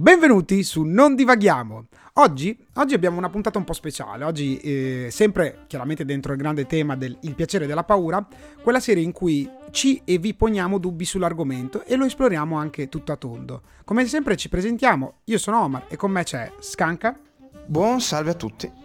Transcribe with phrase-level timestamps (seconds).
[0.00, 1.88] Benvenuti su Non Divaghiamo.
[2.14, 4.24] Oggi, oggi, abbiamo una puntata un po' speciale.
[4.24, 8.26] Oggi, eh, sempre chiaramente dentro il grande tema del Il piacere della paura,
[8.62, 13.12] quella serie in cui ci e vi poniamo dubbi sull'argomento e lo esploriamo anche tutto
[13.12, 13.60] a tondo.
[13.84, 17.20] Come sempre ci presentiamo, io sono Omar e con me c'è Scanca.
[17.66, 18.79] Buon salve a tutti.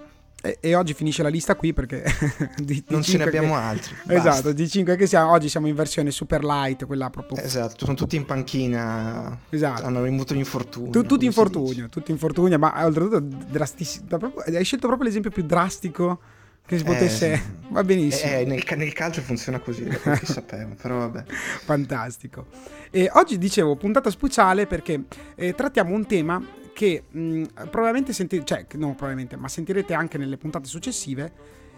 [0.46, 2.04] E, e oggi finisce la lista qui perché
[2.58, 3.96] di, di non ce ne abbiamo che, altri.
[4.16, 7.42] Esatto, di 5 che siamo, oggi siamo in versione super light, quella proprio...
[7.42, 9.84] Esatto, sono tutti in panchina, esatto.
[9.84, 10.92] hanno avuto l'infortunio.
[10.92, 14.06] Tu, tutti infortunio, tutti infortunio, ma oltretutto drastissimo.
[14.46, 16.20] Hai scelto proprio l'esempio più drastico
[16.66, 17.32] che si potesse...
[17.34, 18.32] Eh, Va benissimo.
[18.32, 21.24] Eh, nel, nel, calcio funziona così, chi sapeva, però vabbè.
[21.28, 22.48] Fantastico.
[22.92, 26.42] E oggi dicevo puntata speciale perché eh, trattiamo un tema
[26.76, 31.32] che mh, probabilmente sentirete, cioè non probabilmente, ma sentirete anche nelle puntate successive,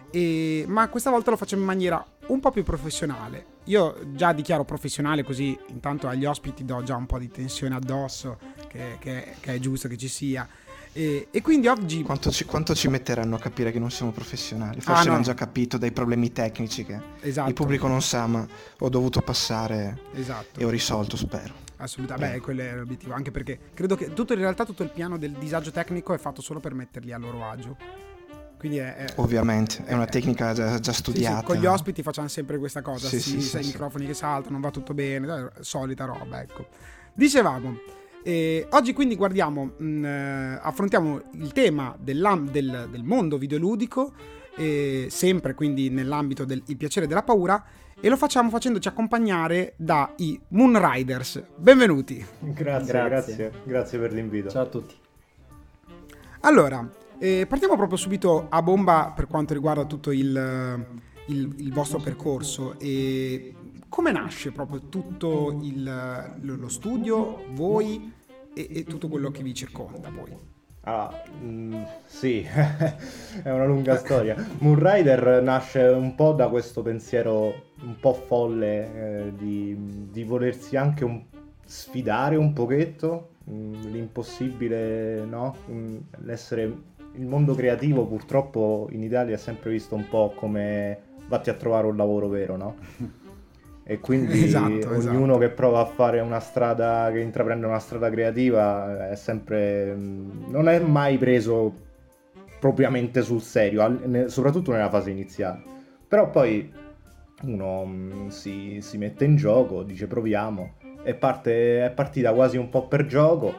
[0.10, 3.46] e, ma questa volta lo facciamo in maniera un po' più professionale.
[3.66, 8.40] Io già dichiaro professionale così intanto agli ospiti do già un po' di tensione addosso,
[8.68, 10.48] che, che, che è giusto che ci sia.
[10.98, 12.02] E, e, quindi oggi...
[12.02, 14.82] Quanto ci, quanto ci, metteranno a capire che non siamo professionali?
[14.82, 15.12] Forse ah, no.
[15.12, 17.48] l'hanno già capito dai problemi tecnici che esatto.
[17.48, 18.48] il pubblico non sa, ma
[18.80, 20.60] ho dovuto passare esatto.
[20.60, 21.54] e ho risolto, spero.
[21.76, 25.20] Assolutamente, beh, quello è l'obiettivo, anche perché credo che tutto, in realtà tutto il piano
[25.20, 27.78] del disagio tecnico è fatto solo per metterli a loro agio.
[28.58, 31.36] Quindi è, è Ovviamente, è, è una tecnica già, già studiata.
[31.36, 34.16] Sì, sì, con gli ospiti facciamo sempre questa cosa, sì, sì, sì, i microfoni che
[34.16, 36.70] saltano, non va tutto bene, solita roba, ecco.
[37.14, 37.97] Dicevamo,
[38.28, 44.12] eh, oggi quindi guardiamo, mh, mm, eh, affrontiamo il tema del, del, mondo videoludico,
[44.58, 47.64] eh, sempre quindi nell'ambito del piacere della paura,
[47.98, 51.42] e lo facciamo facendoci accompagnare dai Moonriders.
[51.56, 52.18] Benvenuti.
[52.40, 54.50] Grazie, grazie, grazie, grazie per l'invito.
[54.50, 54.96] Ciao a tutti.
[56.42, 56.86] Allora,
[57.20, 60.86] eh, partiamo proprio subito a bomba per quanto riguarda tutto il,
[61.28, 62.78] il, il vostro percorso.
[62.78, 63.56] E
[63.88, 68.16] come nasce proprio tutto il, lo studio, voi
[68.58, 70.36] e, e tutto quello che vi circonda poi?
[70.82, 72.42] Allora, mh, mm, sì,
[73.44, 74.36] è una lunga storia.
[74.60, 81.04] Moonrider nasce un po' da questo pensiero un po' folle eh, di, di, volersi anche
[81.04, 81.22] un,
[81.66, 85.56] sfidare un pochetto mh, mm, l'impossibile, no?
[85.66, 91.00] Mh, mm, l'essere il mondo creativo purtroppo in Italia è sempre visto un po' come
[91.28, 92.76] vatti a trovare un lavoro vero, no?
[93.90, 95.38] E quindi esatto, ognuno esatto.
[95.38, 100.78] che prova a fare una strada, che intraprende una strada creativa è sempre, non è
[100.80, 101.74] mai preso
[102.60, 105.62] propriamente sul serio, soprattutto nella fase iniziale.
[106.06, 106.70] Però poi
[107.44, 112.68] uno mm, si, si mette in gioco, dice proviamo, e parte, è partita quasi un
[112.68, 113.54] po' per gioco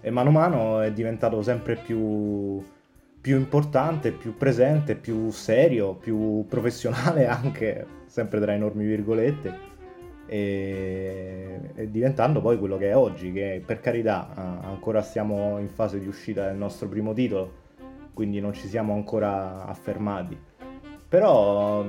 [0.00, 2.64] e mano a mano è diventato sempre più,
[3.20, 9.58] più importante, più presente, più serio, più professionale anche sempre tra enormi virgolette,
[10.26, 15.98] e, e, diventando poi quello che è oggi, che per carità ancora stiamo in fase
[15.98, 17.50] di uscita del nostro primo titolo,
[18.12, 20.38] quindi non ci siamo ancora affermati.
[21.08, 21.82] Però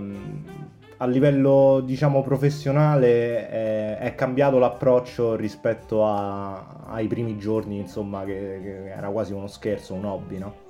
[0.95, 8.61] a livello diciamo professionale è, è cambiato l'approccio rispetto a, ai primi giorni, insomma, che,
[8.63, 10.62] che era quasi uno scherzo, un hobby, no?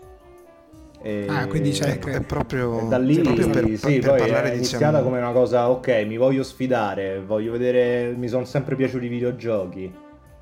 [1.06, 4.52] E ah, quindi c'è è, è proprio da lì proprio per, sì, per poi parlare,
[4.52, 5.04] è iniziata diciamo...
[5.04, 9.94] come una cosa, ok, mi voglio sfidare, voglio vedere, mi sono sempre piaciuti i videogiochi.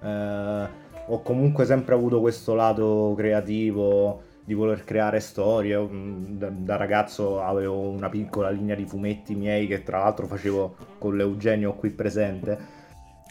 [0.03, 0.67] Eh,
[1.07, 5.79] ho comunque sempre avuto questo lato creativo di voler creare storie.
[5.79, 10.75] Mm, da, da, ragazzo avevo una piccola linea di fumetti miei che tra l'altro facevo
[10.99, 12.79] con l'Eugenio qui presente.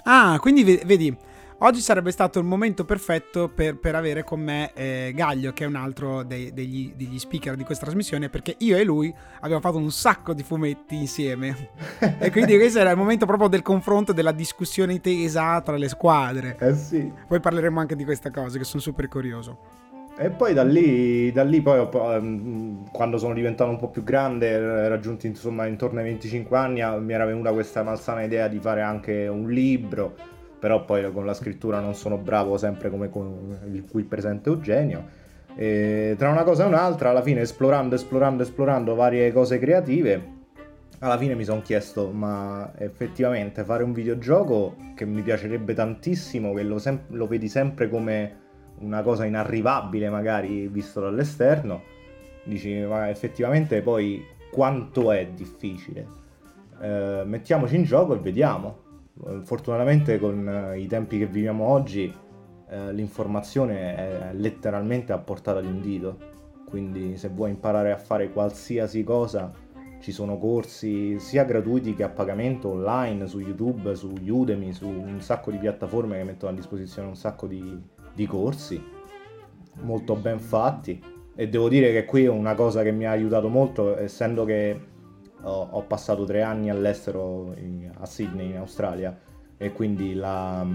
[0.03, 1.17] Ah, quindi vedi,
[1.63, 5.67] Oggi sarebbe stato il momento perfetto per, per avere con me eh, Gaglio, che è
[5.67, 9.77] un altro dei, degli, degli, speaker di questa trasmissione, perché io e lui abbiamo fatto
[9.77, 11.69] un sacco di fumetti insieme.
[12.19, 16.57] e quindi questo era il momento proprio del confronto, della discussione tesa tra le squadre.
[16.59, 17.13] Eh sì.
[17.29, 19.59] Poi parleremo anche di questa cosa, che sono super curioso.
[20.17, 24.89] E poi da lì, da lì poi, ehm, quando sono diventato un po' più grande,
[24.89, 29.29] raggiunti insomma intorno ai 25 anni, mi era venuta questa malsana idea di fare anche
[29.29, 30.30] un libro
[30.61, 35.19] però poi con la scrittura non sono bravo sempre come con il qui presente Eugenio.
[35.57, 40.39] E tra una cosa e un'altra, alla fine esplorando, esplorando, esplorando varie cose creative,
[41.01, 46.63] alla fine mi sono chiesto, ma effettivamente fare un videogioco che mi piacerebbe tantissimo, che
[46.63, 48.37] lo, sem- lo vedi sempre come
[48.81, 51.83] una cosa inarrivabile magari visto dall'esterno,
[52.45, 54.23] dici, ma effettivamente poi
[54.53, 56.07] quanto è difficile?
[56.81, 58.89] Eh, mettiamoci in gioco e vediamo.
[59.43, 62.13] Fortunatamente con eh, i tempi che viviamo oggi
[62.69, 66.19] eh, l'informazione è letteralmente a portata di un dito,
[66.69, 69.53] quindi se vuoi imparare a fare qualsiasi cosa
[70.01, 75.21] ci sono corsi sia gratuiti che a pagamento online su YouTube, su Udemy, su un
[75.21, 78.83] sacco di piattaforme che mettono a disposizione un sacco di di corsi
[79.83, 81.03] molto ben fatti.
[81.35, 84.79] E devo dire che qui è una cosa che mi ha aiutato molto essendo che
[85.43, 89.19] ho, ho passato tre anni all'estero in, a Sydney in Australia
[89.63, 90.67] e quindi la,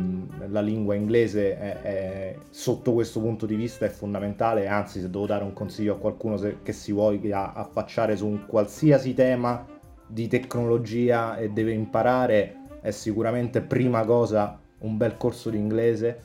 [0.47, 5.25] la lingua inglese è, è, sotto questo punto di vista è fondamentale, anzi se devo
[5.25, 9.65] dare un consiglio a qualcuno se, che si voglia affacciare su un qualsiasi tema
[10.05, 16.15] di tecnologia e deve imparare è sicuramente prima cosa un bel corso di inglese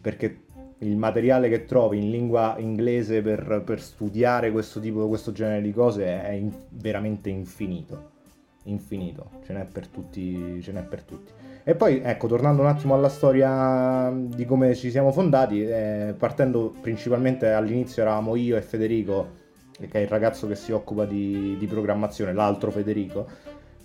[0.00, 0.46] perché
[0.80, 5.72] il materiale che trovi in lingua inglese per, per studiare questo tipo, questo genere di
[5.72, 8.18] cose è in, veramente infinito
[8.64, 11.32] infinito, ce n'è per tutti, ce n'è per tutti.
[11.62, 16.74] E poi, ecco, tornando un attimo alla storia di come ci siamo fondati, eh, partendo
[16.80, 19.38] principalmente all'inizio eravamo io e Federico,
[19.78, 23.26] che è il ragazzo che si occupa di, di programmazione, l'altro Federico,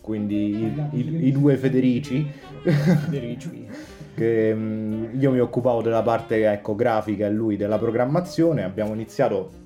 [0.01, 2.25] quindi i, i, i due Federici.
[2.63, 3.67] Federici.
[4.15, 9.63] che mm, io mi occupavo della parte ecco, grafica e lui della programmazione, abbiamo iniziato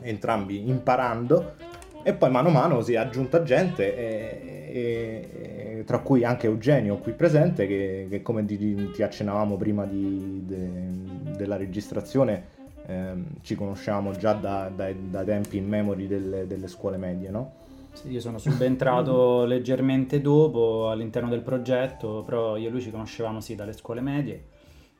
[0.00, 1.54] entrambi imparando
[2.02, 6.96] e poi mano a mano si è aggiunta gente, e, e, tra cui anche Eugenio
[6.96, 12.44] qui presente, che, che come ti, ti, accennavamo prima di, de, della registrazione,
[12.86, 17.60] ehm, ci conosciamo già da, da, da, tempi in memory delle, delle scuole medie, no?
[17.92, 23.40] Sì, io sono subentrato leggermente dopo all'interno del progetto, però io e lui ci conoscevamo
[23.40, 24.44] sì dalle scuole medie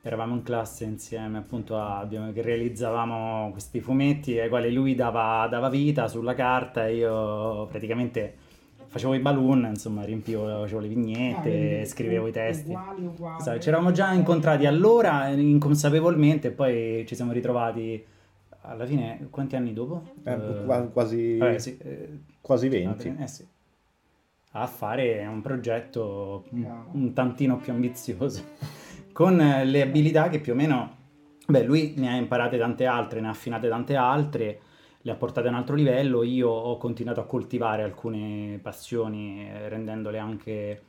[0.05, 5.69] eravamo in classe insieme appunto a, che realizzavamo questi fumetti ai quali lui dava, dava,
[5.69, 8.35] vita sulla carta e io praticamente
[8.85, 12.71] facevo i balloon, insomma riempivo, facevo le vignette, ah, scrivevo i testi.
[12.71, 13.39] Uguali, uguali.
[13.39, 18.05] Esatto, ci eravamo già incontrati allora inconsapevolmente e poi ci siamo ritrovati
[18.63, 20.03] alla fine quanti anni dopo?
[20.23, 23.15] Eh, uh, quasi, vabbè, sì, eh, quasi 20.
[23.19, 23.47] Eh, sì.
[24.55, 28.43] A fare un progetto un, un tantino più ambizioso
[29.11, 30.95] con le abilità che più o meno,
[31.47, 34.59] beh, lui ne ha imparate tante altre, ne ha affinate tante altre,
[35.01, 39.67] le ha portate a un altro livello, io ho continuato a coltivare alcune passioni eh,
[39.69, 40.83] rendendole anche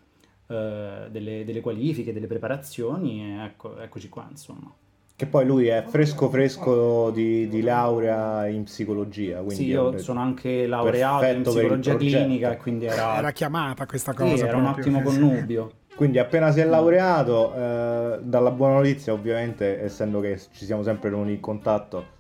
[0.46, 4.72] eh, delle, delle, qualifiche, delle preparazioni e ecco, eccoci qua insomma.
[5.16, 9.36] Che poi lui è fresco fresco di, di laurea in psicologia.
[9.38, 13.18] Quindi sì, io sono anche laureato in psicologia clinica e quindi era...
[13.18, 14.36] Era chiamata questa cosa.
[14.36, 15.70] Sì, era un ottimo connubio.
[15.94, 21.10] Quindi appena si è laureato, eh, dalla buona notizia ovviamente, essendo che ci siamo sempre
[21.10, 22.13] in contatto,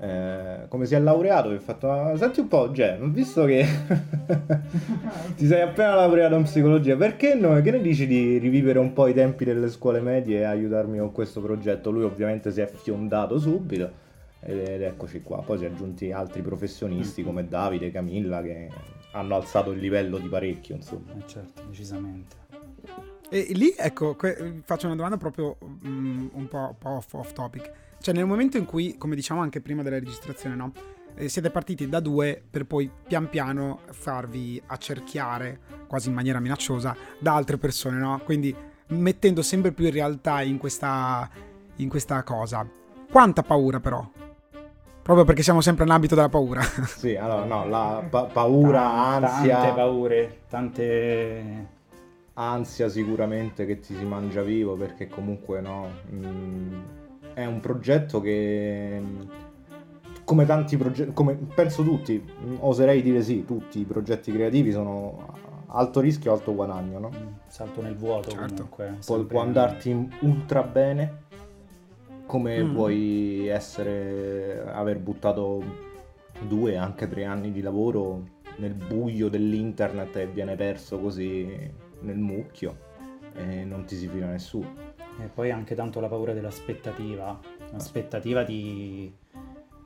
[0.00, 3.66] eh, come si è laureato, vi ho fatto, ah, senti un po', Jay, visto che
[5.36, 9.08] ti sei appena laureato in psicologia, perché no, che ne dici di rivivere un po'
[9.08, 11.90] i tempi delle scuole medie e aiutarmi con questo progetto?
[11.90, 14.08] Lui ovviamente si è fiondato subito
[14.40, 15.42] ed eccoci qua.
[15.42, 18.70] Poi si sono aggiunti altri professionisti come Davide, Camilla che
[19.12, 21.12] hanno alzato il livello di parecchio, insomma.
[21.18, 22.36] Eh certo, decisamente.
[23.28, 27.70] E lì, ecco, que- faccio una domanda proprio um, un po', po off, off, topic.
[28.00, 30.72] Cioè, nel momento in cui, come diciamo anche prima della registrazione, no?
[31.16, 36.96] Eh, siete partiti da due per poi pian piano farvi accerchiare, quasi in maniera minacciosa,
[37.18, 38.18] da altre persone, no?
[38.24, 38.56] Quindi
[38.88, 41.28] mettendo sempre più in realtà in questa,
[41.76, 42.66] in questa cosa.
[43.10, 44.08] Quanta paura però?
[45.02, 46.62] Proprio perché siamo sempre nell'ambito della paura.
[46.86, 49.56] Sì, allora no, la pa- paura, Tante ansia...
[49.58, 51.66] Tante paure, tante
[52.32, 56.80] ansia sicuramente che ti si mangia vivo perché comunque no, mh, mm,
[57.34, 59.02] è un progetto che
[60.24, 62.24] come tanti progetti, come penso tutti,
[62.60, 67.08] oserei dire sì, tutti i progetti creativi sono alto rischio, alto guadagno, no?
[67.08, 68.68] Mm, salto nel vuoto certo.
[68.68, 68.98] comunque.
[69.04, 71.28] Pu- può andarti ultra bene
[72.26, 72.72] come mm.
[72.72, 75.62] puoi essere aver buttato
[76.46, 78.22] due, anche tre anni di lavoro
[78.58, 81.48] nel buio dell'internet e viene perso così
[82.02, 82.76] nel mucchio
[83.34, 84.89] e non ti si fila nessuno.
[85.18, 87.38] E poi anche tanto la paura dell'aspettativa,
[87.72, 89.12] l'aspettativa ti,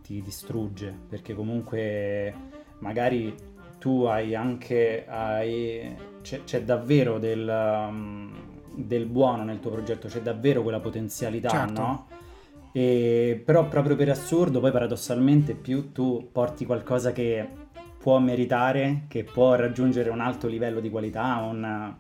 [0.03, 2.33] ti distrugge perché comunque
[2.81, 3.35] magari
[3.79, 8.33] tu hai anche, hai, c'è, c'è, davvero del, um,
[8.75, 11.81] del, buono nel tuo progetto, c'è davvero quella potenzialità, certo.
[11.81, 12.07] no?
[12.73, 17.47] E, però proprio per assurdo, poi paradossalmente più tu porti qualcosa che
[17.99, 21.95] può meritare, che può raggiungere un alto livello di qualità, un,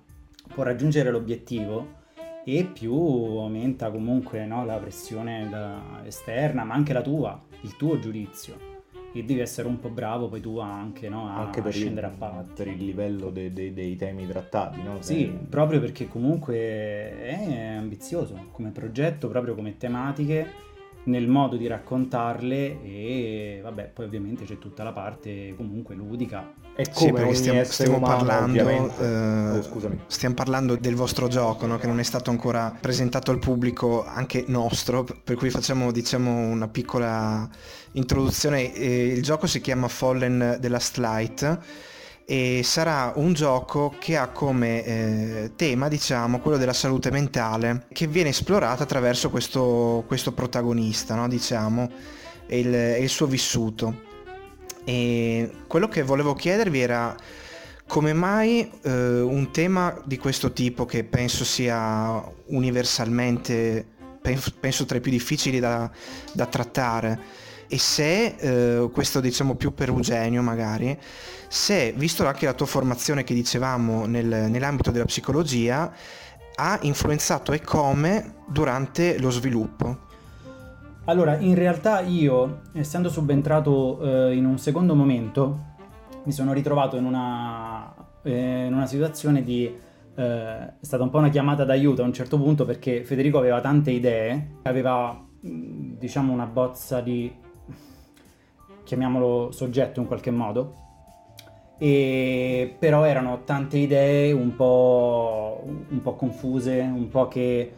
[0.54, 2.02] può raggiungere l'obiettivo
[2.44, 7.98] e più aumenta comunque no, la pressione da esterna, ma anche la tua, il tuo
[7.98, 8.72] giudizio.
[9.12, 12.12] E devi essere un po' bravo poi tu anche, no, a, anche per scendere il,
[12.12, 12.64] a parte.
[12.64, 14.96] Per il livello de, de, dei temi trattati, no?
[15.00, 15.46] Sì, Beh...
[15.48, 20.72] proprio perché comunque è ambizioso come progetto, proprio come tematiche
[21.04, 26.52] nel modo di raccontarle e vabbè poi ovviamente c'è tutta la parte comunque ludica.
[26.76, 31.66] E come sì, perché stiamo, stiamo umano, parlando eh, oh, stiamo parlando del vostro gioco
[31.66, 31.76] no?
[31.78, 36.68] che non è stato ancora presentato al pubblico anche nostro per cui facciamo diciamo una
[36.68, 37.48] piccola
[37.92, 38.72] introduzione.
[38.74, 41.58] Eh, il gioco si chiama Fallen the Last Light
[42.26, 48.06] e sarà un gioco che ha come eh, tema diciamo quello della salute mentale che
[48.06, 51.28] viene esplorata attraverso questo, questo protagonista no?
[51.28, 51.90] diciamo
[52.46, 54.12] e il, il suo vissuto
[54.84, 57.14] e quello che volevo chiedervi era
[57.86, 63.86] come mai eh, un tema di questo tipo che penso sia universalmente
[64.58, 65.90] penso tra i più difficili da,
[66.32, 70.98] da trattare e se, eh, questo diciamo più per Eugenio magari,
[71.48, 75.92] se, visto anche la tua formazione che dicevamo nel, nell'ambito della psicologia,
[76.56, 80.12] ha influenzato e come durante lo sviluppo.
[81.06, 85.72] Allora, in realtà io, essendo subentrato eh, in un secondo momento,
[86.24, 89.82] mi sono ritrovato in una, eh, in una situazione di...
[90.16, 93.60] Eh, è stata un po' una chiamata d'aiuto a un certo punto perché Federico aveva
[93.60, 97.30] tante idee, aveva diciamo una bozza di
[98.84, 100.74] chiamiamolo soggetto in qualche modo,
[101.78, 107.72] e però erano tante idee un po', un po confuse, un po' che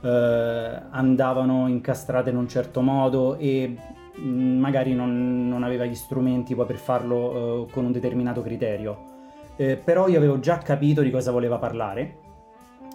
[0.00, 3.76] eh, andavano incastrate in un certo modo e
[4.18, 9.08] mm, magari non, non aveva gli strumenti poi per farlo eh, con un determinato criterio.
[9.56, 12.18] Eh, però io avevo già capito di cosa voleva parlare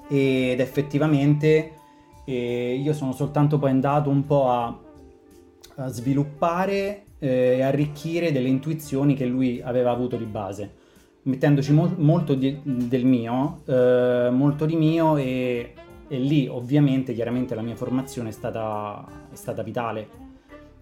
[0.07, 1.74] ed effettivamente
[2.25, 4.75] eh, io sono soltanto poi andato un po' a,
[5.88, 10.72] sviluppare eh, e arricchire delle intuizioni che lui aveva avuto di base,
[11.24, 15.74] mettendoci mo- molto di- del mio, eh, molto di mio e,
[16.08, 20.24] e, lì ovviamente chiaramente la mia formazione è stata, è stata vitale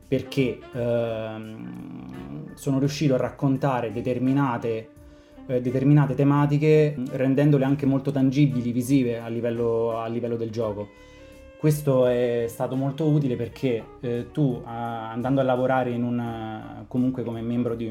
[0.08, 4.90] perché ehm, sono riuscito a raccontare determinate,
[5.48, 10.90] eh, determinate tematiche rendendole anche molto tangibili, visive a livello, a livello del gioco
[11.64, 17.40] questo è stato molto utile perché eh, tu a, andando a lavorare una, comunque come
[17.40, 17.86] membro di,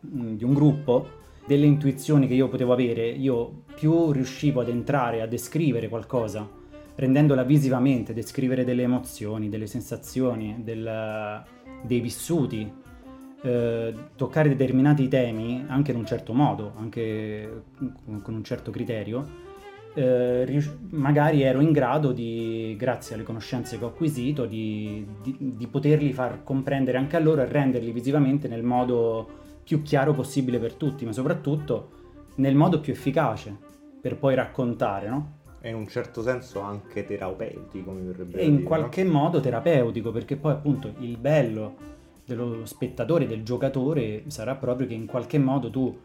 [0.00, 1.08] di, un gruppo,
[1.46, 6.48] delle intuizioni che io potevo avere, io più riuscivo ad entrare a descrivere qualcosa,
[6.94, 11.44] rendendola visivamente, descrivere delle emozioni, delle sensazioni, del,
[11.82, 12.72] dei vissuti,
[13.42, 17.64] eh, toccare determinati temi anche in un certo modo, anche
[18.22, 19.43] con un certo criterio,
[19.94, 25.66] eh, magari ero in grado di, grazie alle conoscenze che ho acquisito, di, di, di,
[25.68, 30.74] poterli far comprendere anche a loro e renderli visivamente nel modo più chiaro possibile per
[30.74, 31.90] tutti, ma soprattutto
[32.36, 33.56] nel modo più efficace
[34.00, 35.32] per poi raccontare, no?
[35.60, 39.12] E in un certo senso anche terapeutico, mi verrebbe E in dire, qualche no?
[39.12, 41.92] modo terapeutico, perché poi appunto il bello
[42.26, 45.96] dello spettatore, del giocatore, sarà proprio che in qualche modo tu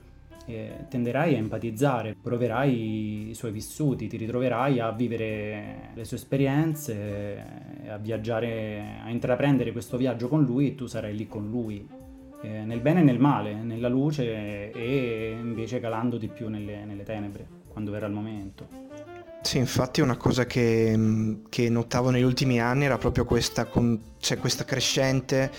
[0.49, 7.45] eh, tenderai a empatizzare, proverai i suoi vissuti, ti ritroverai a vivere le sue esperienze,
[7.87, 11.87] a viaggiare, a intraprendere questo viaggio con lui e tu sarai lì con lui,
[12.41, 17.03] eh, nel bene e nel male, nella luce e invece calando di più nelle, nelle
[17.03, 18.67] tenebre, quando verrà il momento.
[19.41, 24.37] Sì, infatti una cosa che, che, notavo negli ultimi anni era proprio questa, con, cioè
[24.37, 25.51] questa crescente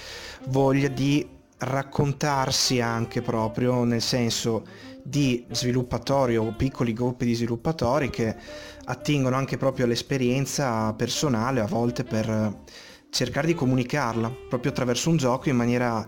[0.49, 4.65] voglia di raccontarsi anche proprio nel senso
[5.03, 8.35] di sviluppatori o piccoli gruppi di sviluppatori che
[8.85, 12.63] attingono anche proprio all'esperienza personale a volte per
[13.11, 16.07] cercare di comunicarla proprio attraverso un gioco in maniera,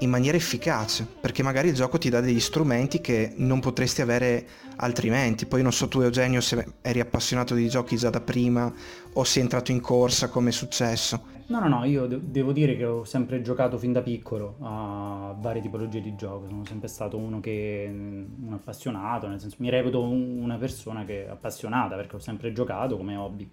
[0.00, 4.46] in maniera efficace perché magari il gioco ti dà degli strumenti che non potresti avere
[4.76, 5.46] altrimenti.
[5.46, 8.72] Poi non so tu Eugenio se eri appassionato di giochi già da prima
[9.14, 12.76] o sei entrato in corsa come è successo No, no, no, io de- devo dire
[12.76, 17.16] che ho sempre giocato fin da piccolo a varie tipologie di gioco, sono sempre stato
[17.16, 22.14] uno che un appassionato, nel senso mi reputo un- una persona che è appassionata perché
[22.16, 23.50] ho sempre giocato come hobby.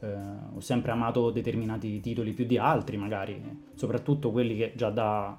[0.00, 0.12] Eh,
[0.56, 3.40] ho sempre amato determinati titoli più di altri, magari,
[3.74, 5.38] soprattutto quelli che già da,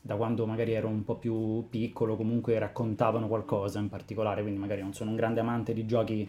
[0.00, 4.82] da quando magari ero un po' più piccolo comunque raccontavano qualcosa in particolare, quindi magari
[4.82, 6.28] non sono un grande amante di giochi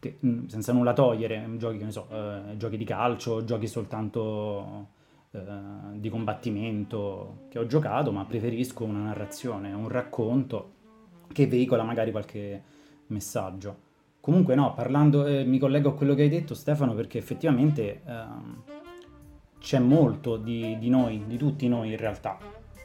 [0.00, 4.88] che, mm, senza nulla togliere, giochi, che ne so, eh, giochi di calcio, giochi soltanto
[5.30, 5.40] eh,
[5.92, 10.72] di combattimento che ho giocato, ma preferisco una narrazione, un racconto
[11.32, 12.62] che veicola magari qualche
[13.08, 13.88] messaggio.
[14.20, 18.62] Comunque no, parlando, eh, mi collego a quello che hai detto Stefano perché effettivamente ehm,
[19.60, 22.38] c'è molto di, di noi, di tutti noi in realtà,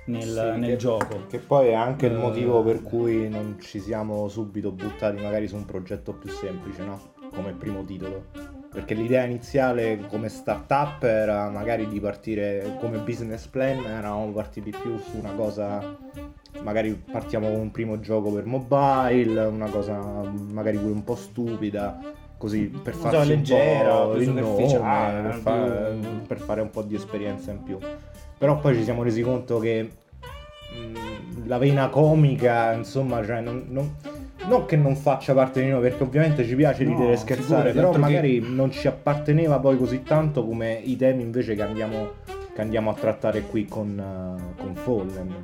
[0.05, 1.25] nel, sì, nel che, gioco.
[1.27, 5.55] Che poi è anche il motivo per cui non ci siamo subito buttati magari su
[5.55, 7.13] un progetto più semplice, no?
[7.31, 8.23] Come primo titolo.
[8.75, 14.97] perché l'idea iniziale come startup era magari di partire come business plan, eravamo partiti più
[14.97, 15.95] su una cosa,
[16.61, 19.97] magari partiamo con un primo gioco per mobile, una cosa
[20.33, 21.97] magari pure un po' stupida,
[22.37, 25.97] così per farci so, leggera, un po' il nome, per, fare,
[26.27, 27.79] per fare un po' di esperienza in più.
[28.37, 33.95] Però poi ci siamo resi conto che mh, la vena comica, insomma, cioè non, non
[34.47, 37.93] non che non faccia parte di noi, perché ovviamente ci piace ridere e scherzare, però
[37.97, 38.47] magari che...
[38.47, 42.11] non ci apparteneva poi così tanto come i temi invece che andiamo,
[42.53, 45.35] che andiamo a trattare qui con, uh, con Fallen.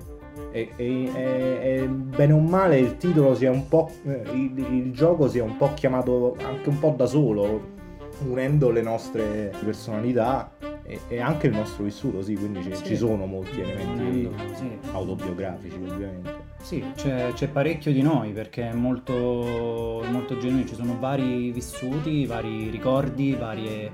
[0.52, 3.90] E, e, e, bene o male il titolo sia un po'.
[4.06, 7.80] Eh, il, il gioco sia un po' chiamato anche un po' da solo,
[8.28, 10.52] unendo le nostre personalità
[10.84, 12.86] e, e, anche il nostro vissuto, sì, quindi ci, sì.
[12.86, 14.78] ci sono molti elementi sì.
[14.92, 16.50] autobiografici ovviamente.
[16.62, 22.26] Sì, c'è, c'è, parecchio di noi perché è molto, molto genuino, ci sono vari vissuti,
[22.26, 23.92] vari ricordi, varie...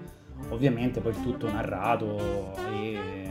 [0.50, 3.26] ovviamente poi tutto narrato e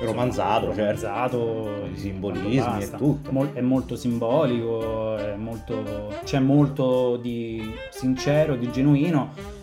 [0.00, 3.32] romanzato, cioè, romanzato i simbolismi e tutto.
[3.32, 9.56] Mol- è molto simbolico, è molto, c'è molto di sincero, di genuino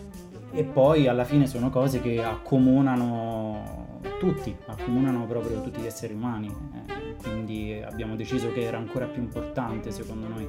[0.52, 6.48] e poi alla fine sono cose che accomunano tutti, accomunano proprio tutti gli esseri umani.
[6.48, 10.48] Eh, quindi abbiamo deciso che era ancora più importante secondo noi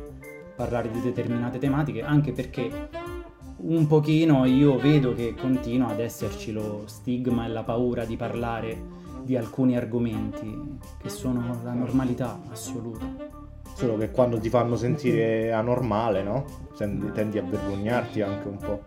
[0.55, 2.89] parlare di determinate tematiche, anche perché
[3.57, 8.95] un pochino io vedo che continua ad esserci lo stigma e la paura di parlare
[9.23, 13.05] di alcuni argomenti che sono la normalità assoluta.
[13.73, 16.45] Solo che quando ti fanno sentire anormale, no?
[16.77, 18.85] Tendi a vergognarti anche un po'.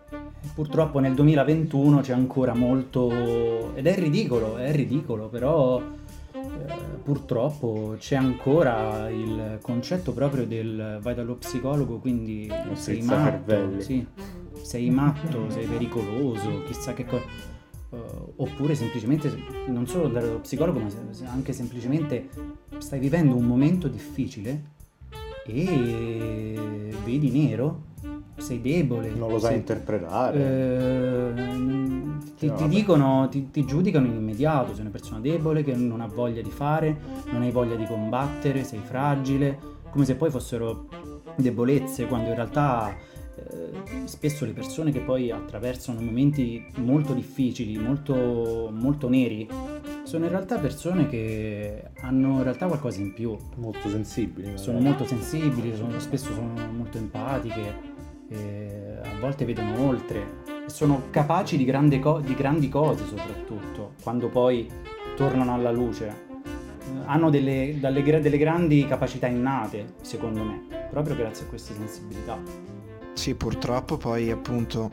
[0.54, 3.74] Purtroppo nel 2021 c'è ancora molto...
[3.74, 5.80] ed è ridicolo, è ridicolo, però
[6.32, 13.80] eh, purtroppo c'è ancora il concetto proprio del vai dallo psicologo, quindi non sei matto,
[13.80, 14.06] sì,
[14.62, 17.58] sei matto, sei pericoloso, chissà che cosa...
[17.90, 20.86] Uh, oppure semplicemente non solo dallo psicologo ma
[21.24, 22.28] anche semplicemente
[22.78, 24.62] stai vivendo un momento difficile
[25.44, 26.54] e
[27.04, 27.88] vedi nero
[28.40, 29.10] sei debole.
[29.10, 30.38] Non lo sai sei, interpretare.
[30.38, 31.32] Eh,
[32.36, 36.00] ti, no, ti dicono, ti, ti, giudicano in immediato, sei una persona debole che non
[36.00, 36.98] ha voglia di fare,
[37.30, 39.58] non hai voglia di combattere, sei fragile,
[39.90, 40.88] come se poi fossero
[41.36, 42.94] debolezze, quando in realtà
[43.36, 49.48] eh, spesso le persone che poi attraversano momenti molto difficili, molto, molto neri,
[50.02, 53.36] sono in realtà persone che hanno in realtà qualcosa in più.
[53.56, 54.56] Molto sensibili.
[54.56, 57.89] Sono molto sensibili, sono, spesso sono molto empatiche
[58.34, 61.64] a volte vedono oltre sono capaci di,
[61.98, 64.68] co- di, grandi cose soprattutto quando poi
[65.16, 66.06] tornano alla luce.
[66.06, 72.38] Eh, hanno delle, dalle, delle grandi capacità innate, secondo me, proprio grazie a queste sensibilità.
[73.14, 74.90] Sì, purtroppo poi appunto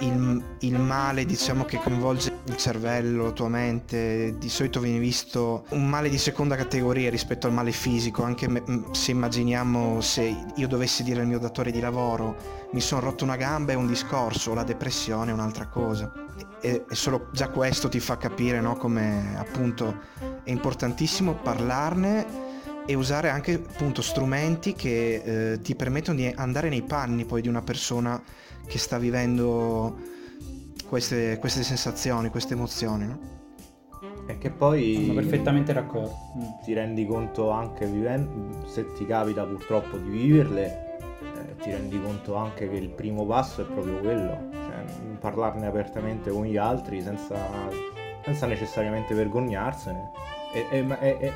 [0.00, 5.64] il, il, male diciamo che coinvolge il cervello, la tua mente, di solito viene visto
[5.70, 11.02] un male di seconda categoria rispetto al male fisico, anche se immaginiamo se io dovessi
[11.02, 14.62] dire al mio datore di lavoro mi sono rotto una gamba è un discorso, la
[14.62, 16.12] depressione è un'altra cosa.
[16.60, 20.00] E, e solo già questo ti fa capire no, come appunto
[20.44, 22.48] è importantissimo parlarne
[22.86, 27.48] e usare anche appunto strumenti che eh, ti permettono di andare nei panni poi di
[27.48, 28.20] una persona
[28.70, 29.96] che sta vivendo
[30.88, 33.06] queste, queste sensazioni, queste emozioni.
[33.06, 33.18] No?
[34.26, 36.14] E che poi sono perfettamente d'accordo.
[36.62, 42.36] Ti rendi conto anche vivendo, se ti capita purtroppo di viverle, eh, ti rendi conto
[42.36, 44.84] anche che il primo passo è proprio quello, cioè
[45.18, 47.36] parlarne apertamente con gli altri senza,
[48.22, 50.10] senza necessariamente vergognarsene.
[50.52, 51.32] E, e, e,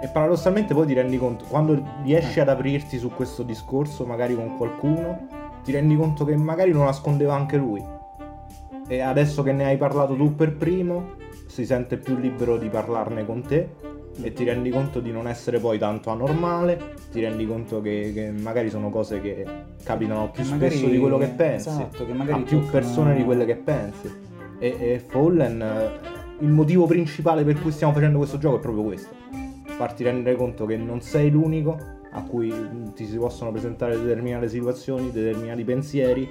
[0.00, 2.42] e, paradossalmente poi ti rendi conto, quando riesci eh.
[2.42, 5.37] ad aprirti su questo discorso magari con qualcuno,
[5.68, 7.84] ti rendi conto che magari lo nascondeva anche lui.
[8.86, 13.26] E adesso che ne hai parlato tu per primo, si sente più libero di parlarne
[13.26, 13.68] con te
[14.22, 18.30] e ti rendi conto di non essere poi tanto anormale, ti rendi conto che, che
[18.30, 19.44] magari sono cose che
[19.84, 22.72] capitano più magari, spesso di quello che pensi, esatto, che magari a più toccano...
[22.72, 24.10] persone di quelle che pensi.
[24.58, 25.90] E, e Fallen,
[26.38, 29.14] il motivo principale per cui stiamo facendo questo gioco è proprio questo,
[29.76, 32.52] farti rendere conto che non sei l'unico a cui
[32.94, 36.28] ti si possono presentare determinate situazioni, determinati pensieri,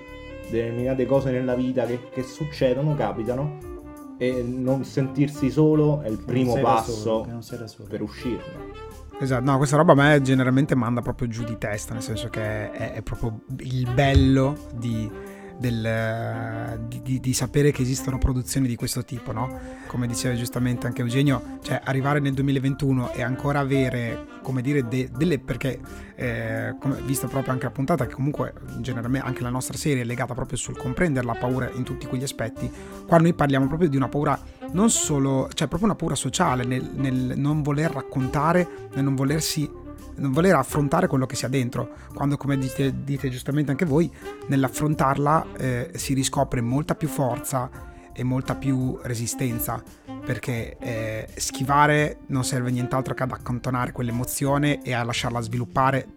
[0.49, 3.75] determinate cose nella vita che, che succedono, capitano
[4.17, 7.39] e non sentirsi solo è il primo passo solo,
[7.87, 8.85] per uscirne.
[9.19, 12.71] Esatto, no, questa roba a me generalmente manda proprio giù di testa, nel senso che
[12.71, 15.09] è, è proprio il bello di
[15.57, 19.59] del, di, di, di, sapere che esistono produzioni di questo tipo, no?
[19.87, 25.09] Come diceva giustamente anche Eugenio, cioè arrivare nel 2021 e ancora avere, come dire, de,
[25.15, 25.39] delle...
[25.39, 25.79] perché,
[26.15, 30.03] eh, come, vista proprio anche la puntata, che comunque in generale anche la nostra serie
[30.03, 32.69] è legata proprio sul comprendere la paura in tutti quegli aspetti,
[33.05, 34.39] qua noi parliamo proprio di una paura
[34.71, 39.85] non solo, cioè proprio una paura sociale nel, nel non voler raccontare, nel non volersi
[40.17, 44.11] non voler affrontare quello che si ha dentro, quando come dite, dite giustamente anche voi,
[44.47, 47.69] nell'affrontarla eh, si riscopre molta più forza
[48.13, 49.81] e molta più resistenza,
[50.25, 56.07] perché eh, schivare non serve nient'altro che ad accantonare quell'emozione e a lasciarla sviluppare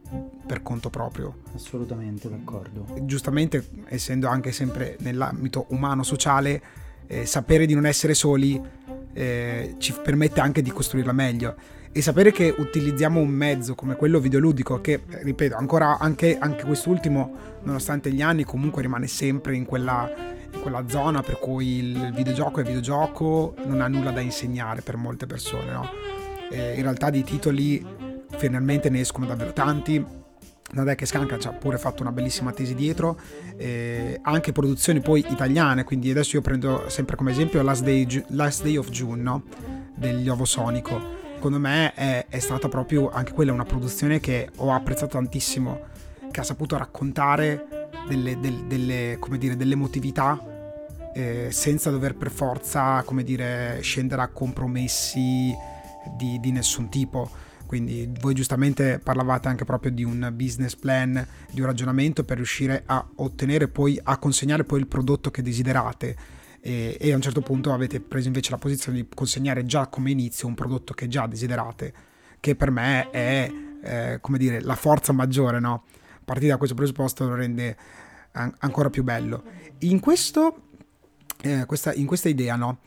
[0.47, 1.37] per conto proprio.
[1.55, 2.87] Assolutamente d'accordo.
[3.03, 6.63] Giustamente, essendo anche sempre nell'ambito umano-sociale,
[7.07, 8.61] eh, sapere di non essere soli
[9.13, 11.55] eh, ci permette anche di costruirla meglio
[11.93, 17.35] e sapere che utilizziamo un mezzo come quello videoludico che, ripeto, ancora anche, anche quest'ultimo,
[17.65, 20.09] nonostante gli anni, comunque rimane sempre in quella,
[20.53, 24.97] in quella, zona per cui il videogioco è videogioco, non ha nulla da insegnare per
[24.97, 25.89] molte persone, no?
[26.53, 27.85] in realtà di titoli
[28.37, 30.19] finalmente ne escono davvero tanti.
[30.73, 33.19] Nadè che Scanca ci ha pure fatto una bellissima tesi dietro,
[33.57, 38.63] eh, anche produzioni poi italiane, quindi adesso io prendo sempre come esempio Last Day, Last
[38.63, 39.43] Day of June no?
[39.97, 44.75] degli Ovo Sonico secondo me è, è, stata proprio anche quella una produzione che ho
[44.75, 45.81] apprezzato tantissimo,
[46.31, 50.39] che ha saputo raccontare delle, delle, delle, dire, delle emotività
[51.15, 55.57] eh, senza dover per forza dire, scendere a compromessi
[56.15, 57.31] di, di nessun tipo.
[57.65, 62.83] Quindi voi giustamente parlavate anche proprio di un business plan, di un ragionamento per riuscire
[62.85, 66.17] a ottenere poi, a consegnare poi il prodotto che desiderate
[66.61, 70.11] e, e, a un certo punto avete preso invece la posizione di consegnare già come
[70.11, 71.93] inizio un prodotto che già desiderate,
[72.39, 75.85] che per me è, eh, come dire, la forza maggiore, no?
[76.25, 77.77] Partire da questo presupposto lo rende
[78.33, 79.43] an- ancora più bello.
[79.81, 80.69] In questo,
[81.43, 82.81] eh, questa, in questa idea, no?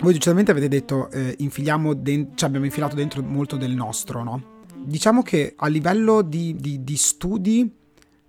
[0.00, 4.58] Voi giustamente avete detto, eh, infiliamo den- cioè abbiamo infilato dentro molto del nostro, no?
[4.76, 7.79] Diciamo che a livello di, di, di studi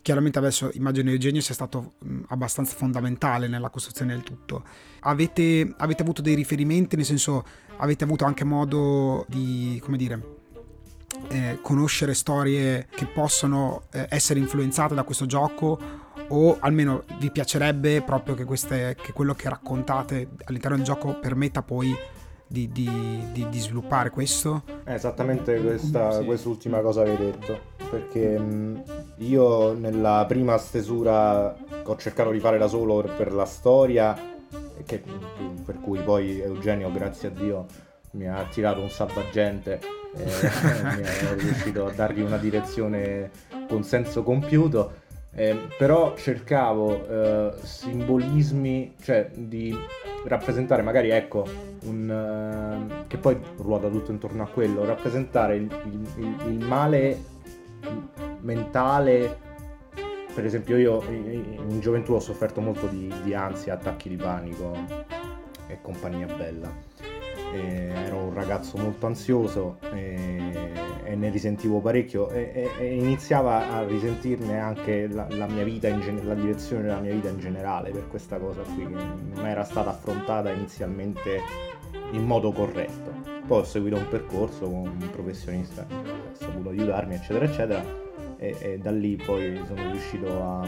[0.02, 1.94] Chiaramente adesso immagino Eugenio sia stato
[2.30, 4.64] abbastanza fondamentale nella costruzione del tutto.
[5.02, 7.46] Avete, avete, avuto dei riferimenti, nel senso
[7.78, 10.40] avete avuto anche modo di, come dire,
[11.30, 15.80] eh, conoscere storie che possono eh, essere influenzate da questo gioco
[16.30, 21.62] o almeno vi piacerebbe proprio che, queste, che quello che raccontate all'interno del gioco permetta
[21.62, 21.96] poi
[22.52, 24.64] di, di, di, di sviluppare questo?
[24.84, 26.26] È esattamente questa, sì.
[26.26, 27.60] quest'ultima cosa che hai detto,
[27.90, 28.84] perché mh,
[29.18, 34.18] io nella prima stesura ho cercato di fare da solo per la storia,
[34.86, 35.02] che,
[35.66, 37.66] per cui poi Eugenio, grazie a Dio,
[38.12, 39.80] mi ha tirato un salvagente
[40.14, 43.32] e mi è riuscito a dargli una direzione
[43.70, 45.01] con senso compiuto
[45.34, 49.78] eh, però cercavo eh, simbolismi, cioè di
[50.26, 51.46] rappresentare magari ecco
[51.84, 55.68] un uh, che poi ruota tutto intorno a quello, rappresentare il,
[56.18, 57.18] il, il male
[58.42, 59.50] mentale.
[60.34, 64.72] Per esempio, io in gioventù ho sofferto molto di, di ansia, attacchi di panico
[65.68, 66.91] e compagnia bella
[67.54, 70.52] eh, ero un ragazzo molto ansioso e,
[71.04, 76.84] e ne risentivo parecchio e, e, iniziava a risentirne anche la, la gen- la direzione
[76.84, 81.40] della mia vita in generale per questa cosa qui che non era stata affrontata inizialmente
[82.12, 83.14] in modo corretto.
[83.46, 87.84] Poi ho seguito un percorso con un professionista che ha saputo aiutarmi eccetera eccetera
[88.38, 90.68] e, e da lì poi sono riuscito a,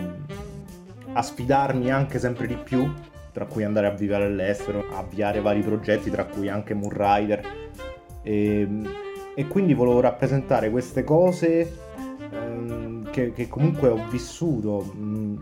[1.14, 2.92] a sfidarmi anche sempre di più
[3.34, 7.42] tra cui andare a vivere all'estero, avviare vari progetti, tra cui anche Moonrider.
[8.22, 8.90] E, ehm,
[9.36, 11.80] e quindi volevo rappresentare queste cose
[12.32, 14.84] ehm, che, che, comunque ho vissuto.
[14.84, 15.36] Mh,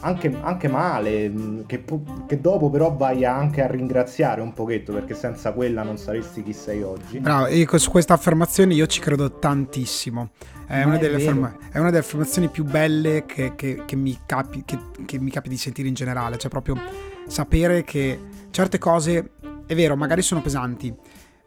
[0.00, 1.84] anche, anche, male, mm, che,
[2.26, 6.52] che, dopo però vai anche a ringraziare un pochetto perché senza quella non saresti chi
[6.52, 7.18] sei oggi.
[7.18, 10.30] Bravo, e su questa affermazione io ci credo tantissimo.
[10.66, 14.64] È una, è, afferma- è una, delle affermazioni più belle che, che, che, mi capi,
[14.64, 16.76] che mi capi di sentire in generale, cioè proprio
[17.26, 19.30] sapere che certe cose,
[19.66, 20.94] è vero, magari sono pesanti,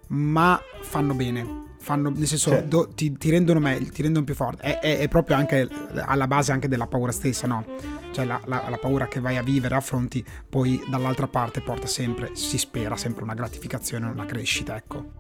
[0.07, 2.67] ma fanno bene fanno, nel senso, certo.
[2.67, 4.61] do, ti, ti, rendono meglio, ti rendono più forte.
[4.61, 7.65] È, è, è, proprio anche alla base anche della paura stessa, no?
[8.11, 12.31] Cioè la, la, la, paura che vai a vivere, affronti, poi dall'altra parte porta sempre,
[12.33, 15.13] si spera, sempre una gratificazione, una crescita, ecco.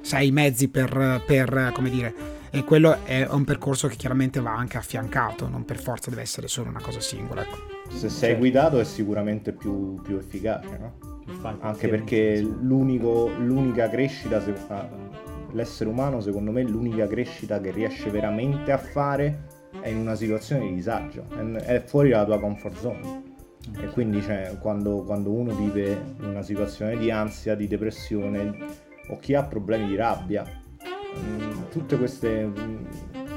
[0.00, 2.14] Sei i mezzi per, per, come dire,
[2.50, 6.48] e quello è un percorso che chiaramente va anche affiancato, non per forza deve essere
[6.48, 7.56] solo una cosa singola, ecco.
[7.88, 8.38] Se sei certo.
[8.38, 11.20] guidato è sicuramente più, più efficace, no?
[11.26, 14.40] Infatti, anche perché l'unica crescita
[15.52, 20.68] l'essere umano secondo me l'unica crescita che riesce veramente a fare è in una situazione
[20.68, 21.24] di disagio,
[21.58, 23.30] è fuori dalla tua comfort zone.
[23.80, 28.54] E quindi cioè, quando, quando uno vive una situazione di ansia, di depressione
[29.08, 32.84] o chi ha problemi di rabbia, mm, tutte queste, mm,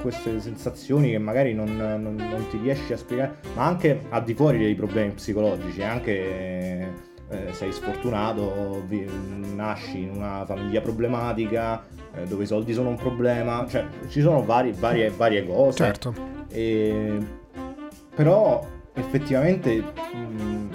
[0.01, 4.33] queste sensazioni che magari non, non, non, ti riesci a spiegare, ma anche al di
[4.33, 9.07] fuori dei problemi psicologici, anche eh, sei sfortunato, vi,
[9.53, 11.83] nasci in una famiglia problematica,
[12.15, 15.77] eh, dove i soldi sono un problema, cioè ci sono vari, varie, varie cose.
[15.77, 16.13] Certo.
[16.49, 17.17] E,
[18.13, 20.69] però effettivamente mh,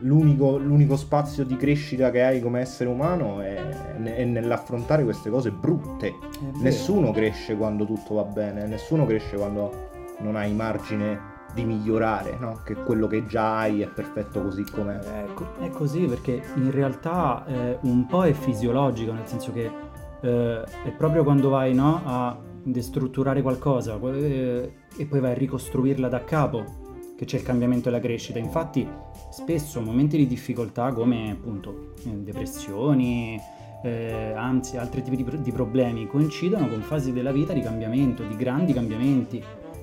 [0.00, 3.56] l'unico, l'unico, spazio di crescita che hai come essere umano è,
[4.02, 6.14] è nell'affrontare queste cose brutte.
[6.60, 12.60] Nessuno cresce quando tutto va bene, nessuno cresce quando non hai margine di migliorare, no?
[12.64, 14.98] che quello che già hai è perfetto così com'è.
[14.98, 15.24] È,
[15.60, 19.88] è così perché in realtà eh, un po' è fisiologico, nel senso che
[20.20, 26.08] eh, è proprio quando vai no, a destrutturare qualcosa eh, e poi vai a ricostruirla
[26.08, 26.78] da capo
[27.16, 28.38] che c'è il cambiamento e la crescita.
[28.38, 28.88] Infatti,
[29.30, 33.38] spesso momenti di difficoltà come appunto eh, depressioni,
[33.82, 38.36] eh, ansia, altri tipi di, di problemi coincidono con fasi della vita di cambiamento, di
[38.36, 39.42] grandi cambiamenti.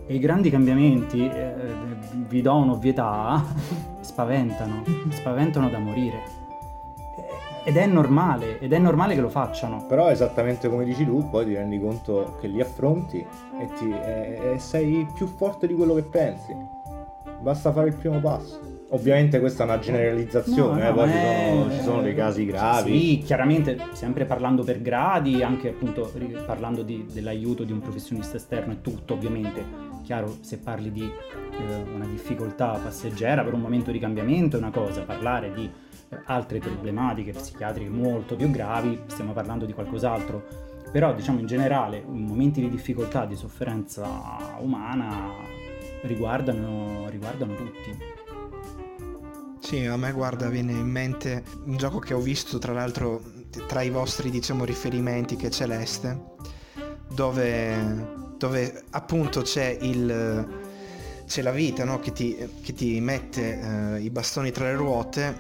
[0.10, 1.76] E i grandi cambiamenti, eh,
[2.28, 3.44] vi do un'ovvietà,
[4.02, 6.37] spaventano, spaventano da morire.
[7.68, 9.86] Ed è normale, ed è normale che lo facciano.
[9.88, 14.54] Però esattamente come dici tu, poi ti rendi conto che li affronti e, ti, e,
[14.54, 16.56] e sei più forte di quello che pensi.
[17.42, 18.86] Basta fare il primo passo.
[18.92, 22.46] Ovviamente questa è una generalizzazione, no, no, eh, poi ci, sono, ci, sono, dei casi
[22.46, 23.00] gravi.
[23.00, 26.10] Sì, chiaramente sempre parlando per gradi, anche appunto
[26.46, 29.62] parlando di, dell'aiuto di un professionista esterno e tutto, ovviamente.
[30.04, 34.72] Chiaro, se parli di eh, una difficoltà passeggera per un momento di cambiamento è una
[34.72, 35.87] cosa, parlare di eh,
[36.26, 40.66] altre problematiche psichiatriche molto più gravi, stiamo parlando di qualcos'altro.
[40.92, 44.08] Però diciamo in generale, momenti di difficoltà, di sofferenza
[44.60, 45.34] umana,
[46.04, 47.98] riguardano, riguardano tutti.
[49.60, 53.22] Sì, a me guarda viene in mente un gioco che ho visto tra l'altro
[53.68, 56.36] tra i vostri diciamo riferimenti che è Celeste,
[57.14, 60.66] dove, dove appunto c'è il
[61.28, 62.00] c'è la vita no?
[62.00, 63.60] che, ti, che, ti, mette
[63.96, 65.36] eh, i bastoni tra le ruote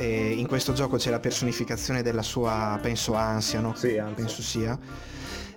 [0.00, 3.74] e in questo gioco c'è la personificazione della sua, penso, ansia, no?
[3.76, 4.14] Sì, ansia.
[4.14, 4.78] Penso sia.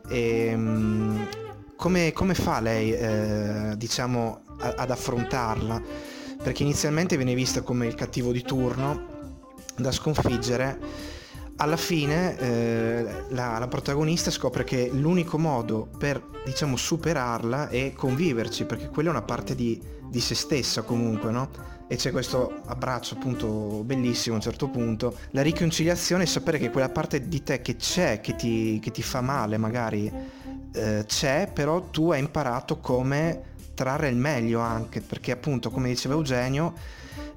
[0.10, 1.28] E, ehm,
[1.78, 5.82] come, come, fa lei, eh, diciamo, a, ad affrontarla?
[6.44, 9.38] Perché inizialmente viene vista come il cattivo di turno
[9.78, 10.78] da sconfiggere.
[11.56, 18.66] Alla fine eh, la, la, protagonista scopre che l'unico modo per diciamo superarla è conviverci,
[18.66, 19.82] perché quella è una parte di,
[20.14, 21.50] di se stessa comunque, no?
[21.88, 25.18] E c'è questo abbraccio appunto bellissimo a un certo punto.
[25.32, 29.02] La riconciliazione è sapere che quella parte di te che c'è, che ti, che ti
[29.02, 30.12] fa male magari,
[30.72, 33.42] eh, c'è, però tu hai imparato come
[33.74, 36.76] trarre il meglio anche, perché appunto, come diceva Eugenio,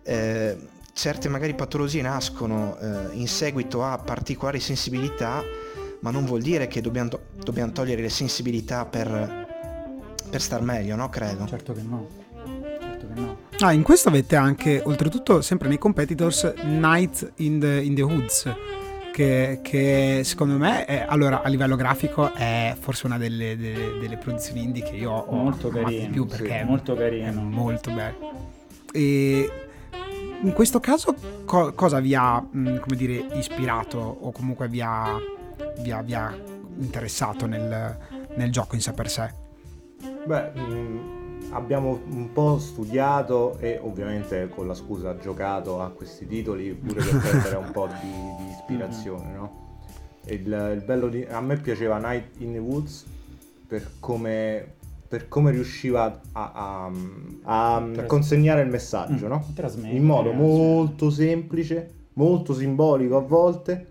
[0.02, 0.58] eh,
[0.92, 5.42] certe magari patologie nascono eh, in seguito a particolari sensibilità,
[6.00, 9.46] ma non vuol dire che dobbiamo, to- dobbiamo togliere le sensibilità per,
[10.28, 11.08] per star meglio, no?
[11.08, 11.46] Credo.
[11.46, 12.24] Certo che no.
[13.60, 18.54] Ah, in questo avete anche, oltretutto, sempre nei competitors, Night in the, in the Woods
[19.16, 24.18] che, che secondo me è, allora a livello grafico è forse una delle, delle, delle
[24.18, 27.32] produzioni indie che io ho molto carino, di più perché sì, è molto carino, è
[27.32, 28.50] molto bello.
[28.92, 29.50] E
[30.42, 31.14] in questo caso
[31.46, 35.18] co- cosa vi ha mh, come dire ispirato o comunque vi ha,
[35.78, 36.36] vi ha, vi ha
[36.78, 37.98] interessato nel,
[38.34, 39.32] nel, gioco in sé per sé?
[40.26, 41.15] Beh, mh
[41.56, 47.16] abbiamo un po' studiato e ovviamente con la scusa giocato a questi titoli pure per
[47.20, 49.64] prendere un po' di, di ispirazione, no?
[50.26, 51.24] Il, il, bello di...
[51.24, 53.06] A me piaceva Night in the Woods
[53.66, 54.74] per come,
[55.08, 56.90] per come riusciva a, a,
[57.44, 59.44] a, consegnare il messaggio, mm, no?
[59.96, 63.86] In modo molto semplice, molto simbolico a volte,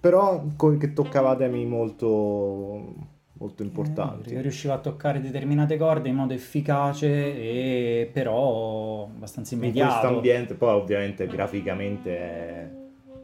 [0.00, 0.44] però
[0.78, 4.34] che toccava temi molto molto importanti.
[4.34, 9.92] Eh, riusciva a toccare determinate corde in modo efficace e però abbastanza immediato.
[9.92, 12.68] In questo ambiente poi ovviamente graficamente è,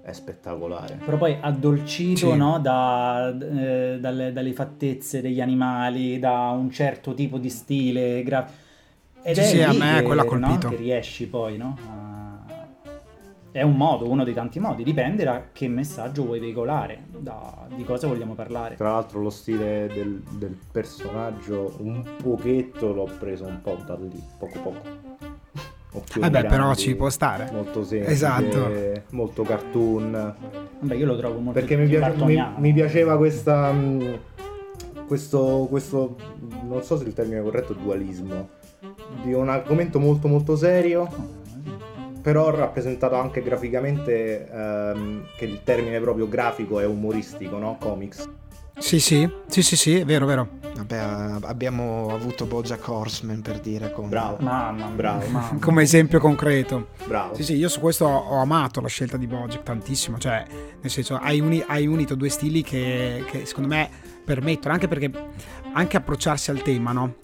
[0.03, 0.99] è spettacolare.
[1.05, 2.37] Però poi addolcito sì.
[2.37, 2.59] no?
[2.59, 8.23] da, eh, dalle, dalle, fattezze degli animali, da un certo tipo di stile.
[8.23, 8.49] Gra-
[9.23, 10.69] ed sì, è sì, a me che, quello ha colpito.
[10.69, 10.75] No?
[10.75, 11.77] che riesci poi no?
[11.89, 12.02] a
[13.53, 17.85] è un modo, uno dei tanti modi, dipende da che messaggio vuoi veicolare, da, di
[17.85, 18.77] cosa vogliamo parlare.
[18.77, 24.23] Tra l'altro lo stile del, del, personaggio un pochetto l'ho preso un po' da lì,
[24.39, 24.81] poco poco.
[26.19, 27.51] Vabbè, grandi, però ci può stare.
[27.53, 28.71] Molto semplice, esatto.
[29.11, 30.35] molto cartoon.
[30.81, 33.71] Vabbè, io lo trovo molto Perché mi, piace, mi, mi, piaceva questa...
[33.71, 34.19] Mh,
[35.07, 36.17] questo, questo,
[36.67, 38.49] non so se il termine corretto è dualismo,
[39.23, 41.42] di un argomento molto molto serio
[42.23, 47.77] però rappresentato anche graficamente ehm, che il termine proprio grafico è umoristico, no?
[47.79, 48.29] Comics.
[48.79, 50.49] Sì, sì, sì, sì, sì, è vero, vero.
[50.75, 50.97] Vabbè,
[51.43, 54.09] abbiamo avuto Bojack Horseman per dire come...
[54.09, 55.27] Bravo, mamma, bravo.
[55.29, 55.59] Mamma.
[55.61, 56.89] come esempio concreto.
[57.07, 57.35] Bravo.
[57.35, 60.45] Sì, sì, io su questo ho, amato la scelta di Bojack tantissimo, cioè,
[60.81, 63.91] nel senso, hai, uni, hai unito due stili che, che, secondo me
[64.25, 65.11] permettono, anche perché
[65.75, 67.15] anche approcciarsi al tema, no?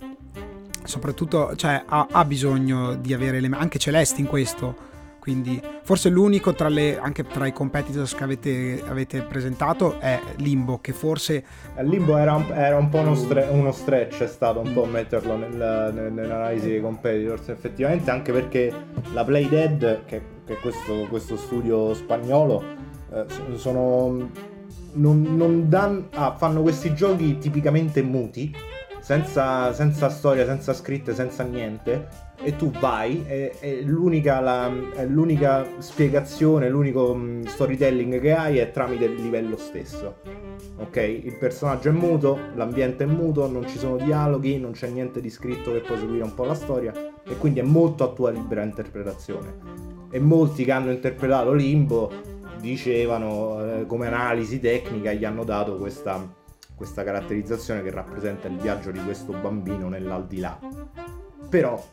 [0.89, 3.51] Soprattutto, cioè, ha, ha bisogno di avere le...
[3.53, 4.89] anche Celeste in questo
[5.29, 6.99] quindi forse l'unico tra le,
[7.31, 11.45] tra i competitors che avete, avete presentato è Limbo, che forse...
[11.77, 14.87] Eh, Limbo era un, era un po' uno, stre, uno, stretch, è stato un po'
[14.87, 18.73] metterlo nel, nel, nell'analisi dei competitors, effettivamente, anche perché
[19.13, 22.65] la Playdead, che, che è questo, questo studio spagnolo,
[23.13, 24.31] eh, sono...
[24.91, 28.51] Non, non dan, ah, fanno questi giochi tipicamente muti,
[29.09, 32.09] senza, senza storia, senza scritte, senza niente
[32.43, 34.71] e tu vai e, e l'unica, la,
[35.07, 40.17] l'unica, spiegazione, l'unico mm, storytelling che hai è tramite il livello stesso.
[40.77, 40.97] Ok?
[40.97, 45.31] Il personaggio è muto, l'ambiente è muto, non ci sono dialoghi, non c'è niente di
[45.31, 46.93] scritto che puoi seguire un po' la storia
[47.25, 49.57] e quindi è molto a tua libera interpretazione.
[50.11, 52.13] E molti che hanno interpretato Limbo
[52.61, 56.37] dicevano eh, come analisi tecnica gli hanno dato questa,
[56.79, 60.57] questa caratterizzazione che rappresenta il viaggio di questo bambino nell'aldilà.
[61.51, 61.85] Però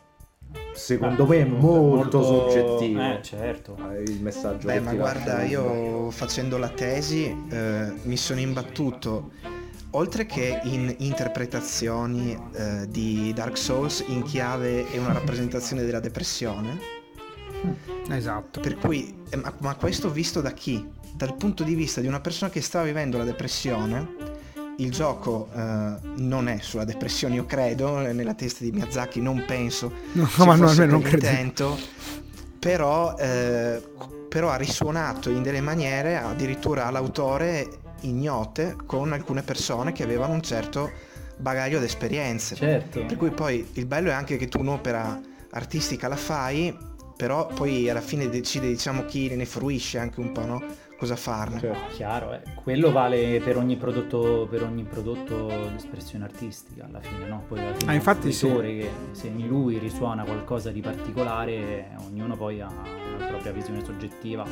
[0.73, 3.77] secondo ah, me è molto, molto soggettivo eh, certo.
[3.91, 9.31] Eh, il messaggio beh ma guarda io facendo la tesi eh, mi sono imbattuto
[9.91, 16.77] oltre che in interpretazioni eh, di Dark Souls in chiave e una rappresentazione della depressione
[18.09, 20.85] esatto per cui eh, ma, ma questo visto da chi?
[21.13, 24.34] dal punto di vista di una persona che stava vivendo la depressione
[24.77, 25.59] il gioco uh,
[26.17, 30.67] non è sulla depressione, io credo, nella testa di Miyazaki non penso no, ma no,
[30.67, 31.25] almeno non credo.
[31.25, 31.77] Intento,
[32.59, 33.81] però, eh,
[34.27, 37.67] però ha risuonato in delle maniere addirittura all'autore
[38.01, 40.91] ignote con alcune persone che avevano un certo
[41.37, 42.55] bagaglio di esperienze.
[42.55, 43.05] Certo.
[43.05, 45.19] Per cui poi il bello è anche che tu un'opera
[45.51, 46.75] artistica la fai,
[47.15, 50.63] però poi alla fine decide diciamo chi ne fruisce anche un po', no?
[50.97, 51.59] Cosa farne.
[51.59, 51.93] Certo.
[51.93, 52.41] Chiaro, eh.
[52.63, 57.43] quello vale per ogni prodotto, per ogni prodotto di espressione artistica alla fine, no?
[57.47, 58.47] Poi alla fine ah, infatti sì.
[58.47, 64.45] che se in lui risuona qualcosa di particolare, ognuno poi ha una propria visione soggettiva,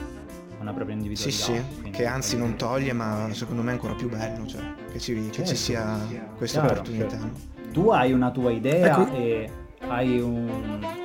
[0.59, 1.43] una propria individualità.
[1.43, 4.99] Sì, sì, che anzi non toglie, ma secondo me è ancora più bello, cioè, che
[4.99, 5.41] ci, certo.
[5.41, 5.99] che ci sia
[6.37, 7.19] questa Chiaro, opportunità.
[7.19, 7.51] Certo.
[7.71, 9.15] Tu hai una tua idea ecco.
[9.15, 9.49] e
[9.87, 11.01] hai un...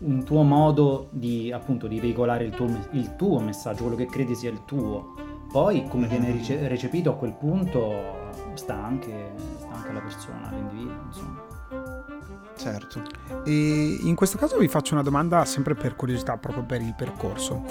[0.00, 4.34] Un tuo modo di, appunto, di veicolare il tuo, il tuo, messaggio, quello che credi
[4.34, 5.14] sia il tuo.
[5.50, 11.02] Poi come viene rice- recepito a quel punto sta anche, sta anche alla persona, all'individuo,
[11.06, 11.46] insomma.
[12.56, 13.02] Certo.
[13.44, 17.64] E in questo caso vi faccio una domanda sempre per curiosità, proprio per il percorso.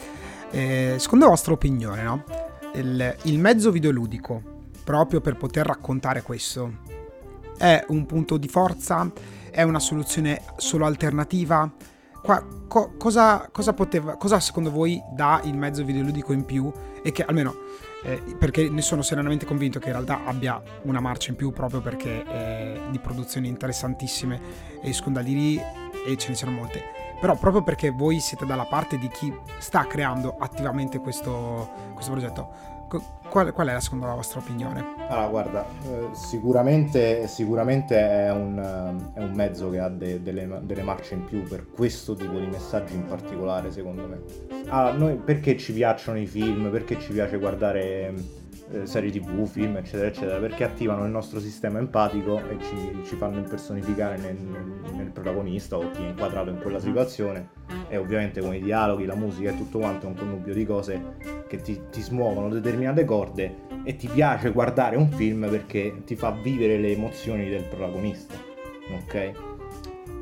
[0.49, 2.23] Eh, secondo la vostra opinione, no?
[2.75, 4.41] il, il mezzo videoludico,
[4.83, 6.71] proprio per poter raccontare questo,
[7.57, 9.11] è un punto di forza?
[9.49, 11.69] È una soluzione solo alternativa?
[12.21, 17.11] Qua, co, cosa, cosa, poteva, cosa secondo voi dà il mezzo videoludico in più e
[17.11, 17.55] che almeno
[18.03, 21.81] eh, perché ne sono serenamente convinto che in realtà abbia una marcia in più proprio
[21.81, 24.39] perché è di produzioni interessantissime
[24.81, 26.95] escono da lì e ce ne sono molte.
[27.19, 32.76] Però proprio perché voi siete dalla parte di chi sta creando attivamente questo, questo progetto
[32.87, 34.95] Qual, qual, è la seconda vostra opinione?
[35.09, 40.81] Allora, guarda, eh, sicuramente, sicuramente è, un, è, un, mezzo che ha de, delle, delle,
[40.83, 44.21] marce in più per questo tipo di messaggi in particolare, secondo me.
[44.67, 46.71] Allora, noi perché ci piacciono i film?
[46.71, 48.13] Perché ci piace guardare
[48.71, 53.15] eh, serie tv, film, eccetera, eccetera, perché attivano il nostro sistema empatico e ci, ci
[53.15, 54.35] fanno impersonificare nel,
[54.93, 57.49] nel, protagonista o chi è inquadrato in quella situazione
[57.87, 61.15] e ovviamente con i dialoghi, la musica e tutto quanto è un connubio di cose
[61.47, 66.31] che ti, ti smuovono determinate corde e ti piace guardare un film perché ti fa
[66.31, 68.35] vivere le emozioni del protagonista,
[68.91, 69.31] ok?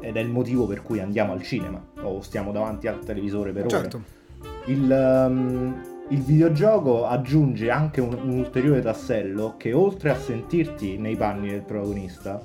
[0.02, 3.66] Ed è il motivo per cui andiamo al cinema o stiamo davanti al televisore per
[3.66, 3.98] certo.
[3.98, 4.06] ore.
[4.72, 11.16] Il, um, il videogioco aggiunge anche un, un, ulteriore tassello che oltre a sentirti nei
[11.16, 12.40] panni del protagonista,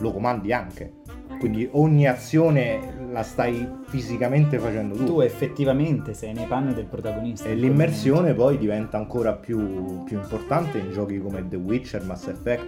[0.00, 1.02] lo comandi anche.
[1.38, 5.04] Quindi ogni azione la stai fisicamente facendo tu.
[5.04, 7.48] Tu effettivamente sei nei panni del protagonista.
[7.48, 12.66] E l'immersione poi diventa ancora più, più importante in giochi come The Witcher, Mass Effect,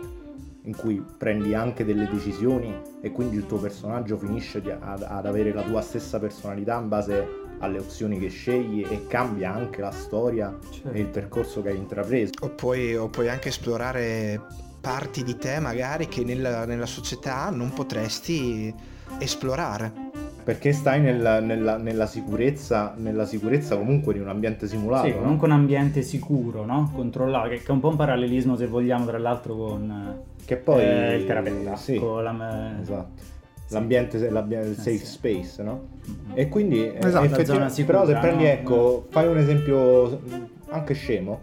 [0.63, 5.53] in cui prendi anche delle decisioni e quindi il tuo personaggio finisce ad, ad avere
[5.53, 10.57] la tua stessa personalità in base alle opzioni che scegli e cambia anche la storia
[10.71, 10.91] certo.
[10.91, 12.33] e il percorso che hai intrapreso.
[12.41, 14.41] O puoi, o puoi anche esplorare
[14.81, 18.73] parti di te magari che nella, nella società non potresti
[19.19, 20.05] esplorare
[20.47, 25.09] perché stai nella, nella, nella, sicurezza, nella, sicurezza, comunque di un ambiente simulato.
[25.09, 25.19] Sì, no?
[25.23, 26.89] comunque un ambiente sicuro, no?
[26.95, 31.17] Controllato, che, è un po' un parallelismo se vogliamo tra l'altro con che poi, eh,
[31.17, 31.75] il terapeuta.
[31.75, 33.35] Sì, la, esatto.
[33.71, 35.07] L'ambiente, l'ambiente eh, safe sì.
[35.07, 35.89] space, no?
[36.09, 36.39] Mm-hmm.
[36.39, 38.51] E quindi eh, esatto, effettivamente, però se prendi, no?
[38.51, 40.21] ecco, fai un esempio
[40.69, 41.41] anche scemo,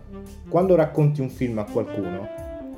[0.48, 2.28] quando racconti un film a qualcuno,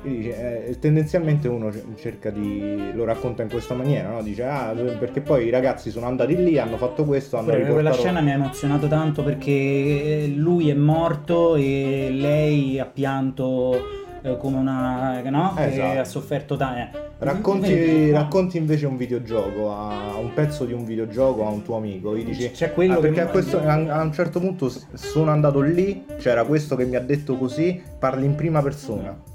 [0.02, 4.22] dice, eh, tendenzialmente uno cerca di lo racconta in questa maniera, no?
[4.22, 7.74] dice ah perché poi i ragazzi sono andati lì, hanno fatto questo, hanno riportato...
[7.74, 14.36] Quella scena mi ha emozionato tanto perché lui è morto e lei ha pianto eh,
[14.36, 15.54] come una no?
[15.56, 15.92] Esatto.
[15.92, 17.05] che ha sofferto tanto.
[17.18, 22.14] Racconti, racconti, invece un videogioco, a un pezzo di un videogioco a un tuo amico,
[22.14, 26.04] gli dici c'è quello ah, perché a, questo, a, un certo punto sono andato lì,
[26.18, 29.34] c'era questo che mi ha detto così, parli in prima persona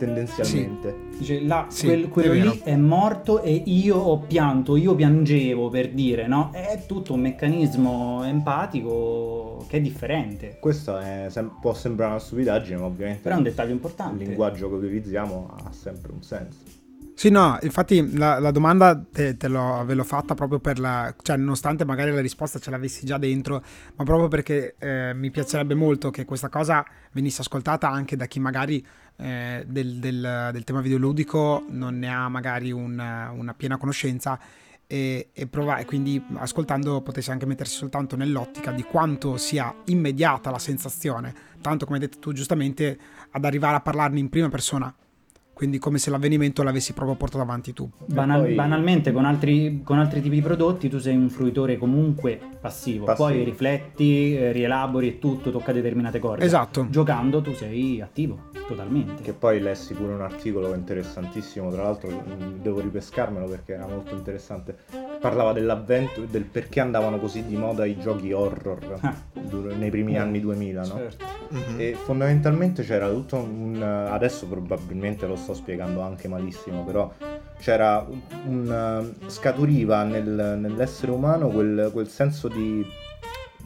[0.00, 0.96] tendenzialmente.
[1.10, 1.18] Sì.
[1.18, 5.68] Dice, là, sì, quel, quello è lì è morto e io ho pianto, io piangevo
[5.68, 6.50] per dire, no?
[6.52, 10.56] È tutto un meccanismo empatico che è differente.
[10.58, 11.28] Questo è,
[11.60, 13.20] può sembrare una stupidaggine, ma ovviamente...
[13.20, 14.22] Però è un dettaglio importante.
[14.22, 16.79] Il linguaggio che utilizziamo ha sempre un senso.
[17.20, 21.14] Sì, no, infatti la, la domanda te, te l'ho, ve l'ho fatta proprio per la...
[21.20, 23.62] cioè nonostante magari la risposta ce l'avessi già dentro,
[23.96, 28.40] ma proprio perché eh, mi piacerebbe molto che questa cosa venisse ascoltata anche da chi
[28.40, 28.82] magari
[29.16, 34.40] eh, del, del, del, tema videoludico non ne ha magari una, una piena conoscenza
[34.86, 40.50] e, e, prova, e quindi ascoltando potesse anche mettersi soltanto nell'ottica di quanto sia immediata
[40.50, 42.98] la sensazione, tanto come hai detto tu giustamente,
[43.32, 44.94] ad arrivare a parlarne in prima persona
[45.60, 47.86] quindi come se l'avvenimento l'avessi proprio portato avanti tu.
[48.06, 48.54] Banal- poi...
[48.54, 53.28] Banalmente con altri, con altri, tipi di prodotti tu sei un fruitore comunque passivo, passivo.
[53.28, 56.46] poi rifletti, eh, rielabori e tutto, tocca determinate corde.
[56.46, 56.86] Esatto.
[56.88, 59.22] Giocando tu sei attivo, totalmente.
[59.22, 64.14] Che poi lessi pure un articolo interessantissimo, tra l'altro mm, devo ripescarmelo perché era molto
[64.14, 64.74] interessante.
[65.20, 69.14] Parlava dell'avvento, del perché andavano così di moda i giochi horror ah.
[69.76, 70.20] nei primi mm.
[70.22, 70.86] anni 2000, no?
[70.86, 71.24] Certo.
[71.52, 71.80] Mm-hmm.
[71.80, 73.82] E fondamentalmente c'era tutto un...
[73.82, 77.12] adesso probabilmente lo sto spiegando anche malissimo, però
[77.58, 78.06] c'era
[78.46, 79.12] un...
[79.26, 82.84] scaturiva nel, nell'essere umano quel, quel senso di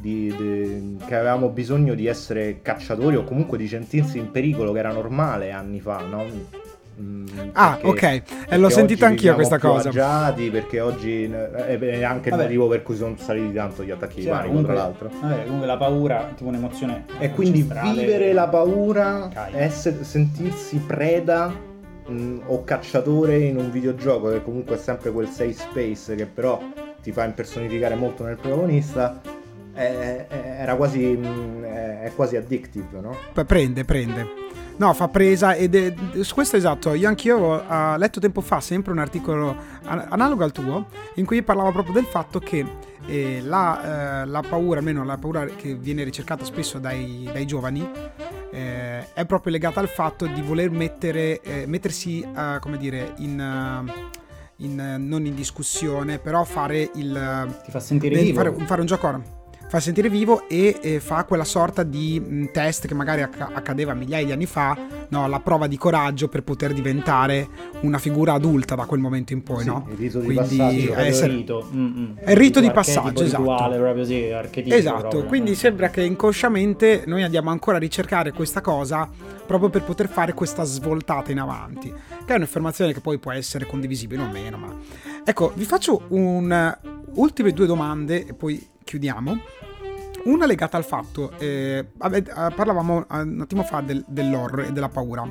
[0.04, 4.78] di, di, che avevamo bisogno di essere cacciatori o comunque di sentirsi in pericolo, che
[4.80, 6.62] era normale anni fa, no?
[7.00, 9.88] Mm, ah, ok, e eh, l'ho sentita anch'io questa cosa.
[9.88, 14.20] Agiati perché oggi è eh, anche il motivo per cui sono saliti tanto gli attacchi
[14.20, 15.10] di panico, comunque, tra l'altro.
[15.20, 17.06] Vabbè, comunque la paura è tipo un'emozione.
[17.18, 21.72] E quindi vivere la paura, essere, sentirsi preda
[22.06, 26.26] mh, mm, o cacciatore in un videogioco che comunque è sempre quel safe space che
[26.26, 26.60] però
[27.02, 29.20] ti fa impersonificare molto nel protagonista
[29.72, 33.16] è, è, era quasi mh, è, quasi addictive no?
[33.46, 34.42] prende prende
[34.76, 38.90] No, fa presa ed è, su questo esatto, io anch'io ho letto tempo fa sempre
[38.90, 42.66] un articolo analogo al tuo in cui parlava proprio del fatto che
[43.06, 47.88] eh, la, eh, la, paura, almeno la paura che viene ricercata spesso dai, dai giovani,
[48.50, 52.26] eh, è proprio legata al fatto di voler mettere, eh, mettersi,
[52.60, 53.92] come dire, in...
[54.58, 57.58] In, non in discussione, però fare il.
[57.64, 58.40] Ti fa sentire vivo.
[58.40, 59.08] Fare, fare un gioco
[59.68, 63.50] fa sentire vivo e eh, fa quella sorta di mh, mm, test che magari acc-
[63.52, 64.76] accadeva migliaia di anni fa,
[65.08, 65.26] no?
[65.26, 67.48] la prova di coraggio per poter diventare
[67.80, 69.62] una figura adulta da quel momento in poi.
[69.62, 69.86] Sì, no?
[69.90, 70.92] Il rito di quindi passaggio.
[70.92, 71.32] È, essere...
[71.32, 71.68] rito.
[72.16, 73.42] è il rito di passaggio, esatto.
[73.42, 75.24] Rituale, proprio, sì, esatto, proprio.
[75.24, 79.08] quindi sembra che inconsciamente noi andiamo ancora a ricercare questa cosa
[79.46, 81.92] proprio per poter fare questa svoltata in avanti,
[82.24, 84.74] che è un'affermazione che poi può essere condivisibile o meno, ma...
[85.24, 86.76] Ecco, vi faccio un...
[87.14, 89.40] ultime due domande e poi chiudiamo.
[90.24, 95.30] Una legata al fatto, eh, eh parlavamo un attimo fa del, dell'horror e della paura.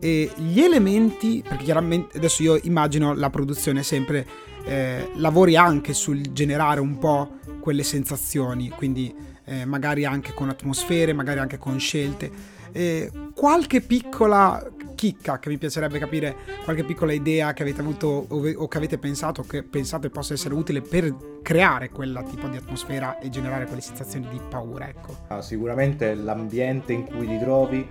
[0.00, 4.26] E gli elementi, perché chiaramente adesso io immagino la produzione sempre
[4.64, 9.14] eh, lavori anche sul generare un po' quelle sensazioni, quindi
[9.44, 12.30] eh, magari anche con atmosfere, magari anche con scelte.
[12.72, 14.62] Eh, qualche piccola
[14.98, 16.34] chicca che mi piacerebbe capire,
[16.64, 20.80] qualche piccola idea che avete avuto o, che avete pensato che pensate possa essere utile
[20.80, 25.16] per creare quella tipo di atmosfera e generare quelle sensazioni di paura, ecco.
[25.28, 27.88] Ah, sicuramente l'ambiente in cui ti trovi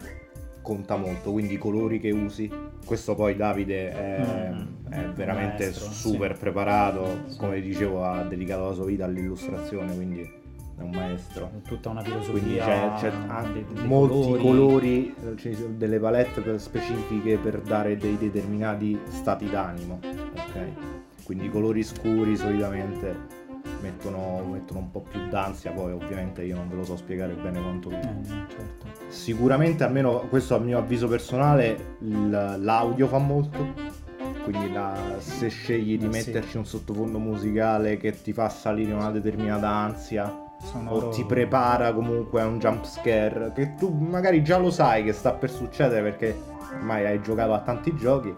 [0.62, 2.52] conta molto, quindi i colori che usi.
[2.84, 6.40] Questo poi Davide è, mm, è veramente maestro, super sì.
[6.42, 10.30] preparato, come dicevo ha dedicato la sua vita all'illustrazione, quindi
[10.78, 11.52] è un maestro.
[11.66, 12.32] Tutta una filosofia.
[12.32, 13.12] Quindi c'è, c'è
[13.52, 20.00] dei, dei molti colori, colori cioè delle palette specifiche per dare dei determinati stati d'animo.
[20.04, 21.24] Ok?
[21.24, 23.46] Quindi i colori scuri solitamente
[23.82, 27.60] mettono, mettono, un po' più d'ansia, poi ovviamente io non ve lo so spiegare bene
[27.60, 27.90] quanto.
[27.90, 28.00] Eh,
[28.48, 28.86] certo.
[29.10, 33.96] sicuramente, almeno questo a mio avviso personale, l'audio fa molto.
[34.44, 36.58] Quindi la, se scegli di metterci sì.
[36.58, 41.08] un sottofondo musicale che ti fa salire una determinata ansia, Sonoro...
[41.08, 45.14] o ti prepara comunque a un jump scare che tu magari già lo sai che
[45.14, 46.36] sta per succedere perché
[46.76, 48.34] ormai hai giocato a tanti giochi.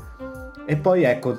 [0.66, 1.38] E poi ecco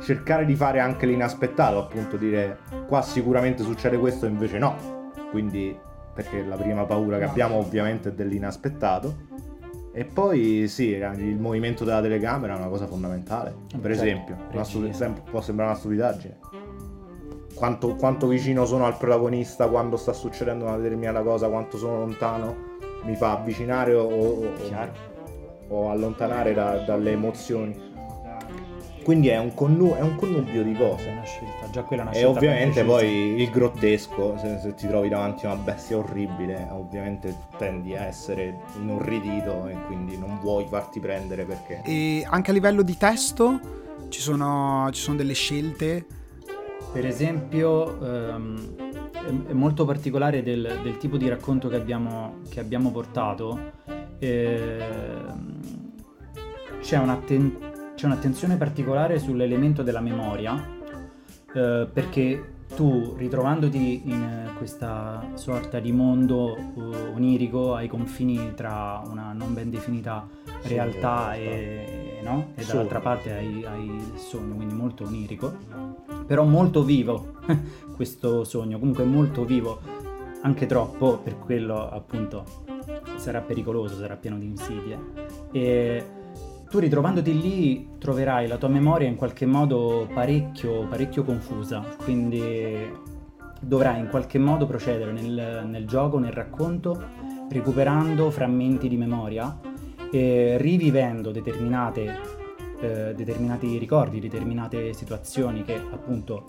[0.00, 5.10] cercare di fare anche l'inaspettato appunto dire qua sicuramente succede questo invece no.
[5.30, 5.76] Quindi
[6.14, 9.26] perché la prima paura che abbiamo ovviamente è dell'inaspettato.
[9.92, 13.54] E poi sì, il movimento della telecamera è una cosa fondamentale.
[13.80, 16.38] Per certo, esempio, stu- può sembrare una stupidaggine,
[17.58, 22.76] quanto, quanto, vicino sono al protagonista quando sta succedendo una determinata cosa, quanto sono lontano,
[23.04, 24.52] mi fa avvicinare o, o,
[25.68, 27.86] o allontanare da, dalle emozioni.
[29.02, 31.08] Quindi è un, connu- è un, connubio di cose.
[31.08, 32.28] È una scelta, già quella è una scelta.
[32.28, 37.34] E ovviamente poi il grottesco, se, se, ti trovi davanti a una bestia orribile, ovviamente
[37.56, 41.80] tendi a essere inorridito e quindi non vuoi farti prendere perché...
[41.84, 43.58] E anche a livello di testo
[44.10, 46.04] ci sono, ci sono delle scelte
[46.92, 48.76] per esempio, ehm,
[49.48, 53.72] è, molto particolare del, del, tipo di racconto che abbiamo, che abbiamo portato.
[54.18, 55.60] Ehm,
[56.80, 57.58] c'è, un'atten-
[57.94, 60.76] c'è, un'attenzione particolare sull'elemento della memoria,
[61.54, 69.32] eh, perché tu ritrovandoti in questa sorta di mondo uh, onirico ai confini tra una
[69.32, 70.28] non ben definita
[70.62, 72.52] realtà e, no?
[72.54, 75.56] e dall'altra parte hai, hai il sogno, quindi molto onirico,
[76.26, 77.34] però molto vivo
[77.96, 79.80] questo sogno, comunque molto vivo,
[80.42, 82.44] anche troppo, per quello appunto
[83.16, 84.98] sarà pericoloso, sarà pieno di insidie.
[85.52, 86.04] E
[86.68, 93.06] tu ritrovandoti lì troverai la tua memoria in qualche modo parecchio, parecchio confusa, quindi
[93.60, 97.02] dovrai in qualche modo procedere nel, nel gioco, nel racconto,
[97.48, 99.58] recuperando frammenti di memoria
[100.10, 102.18] e rivivendo determinate,
[102.80, 106.44] eh, determinati ricordi, determinate situazioni che appunto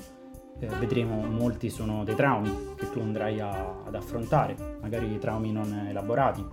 [0.59, 5.87] eh, vedremo molti sono dei traumi che tu andrai a, ad affrontare, magari traumi non
[5.87, 6.45] elaborati.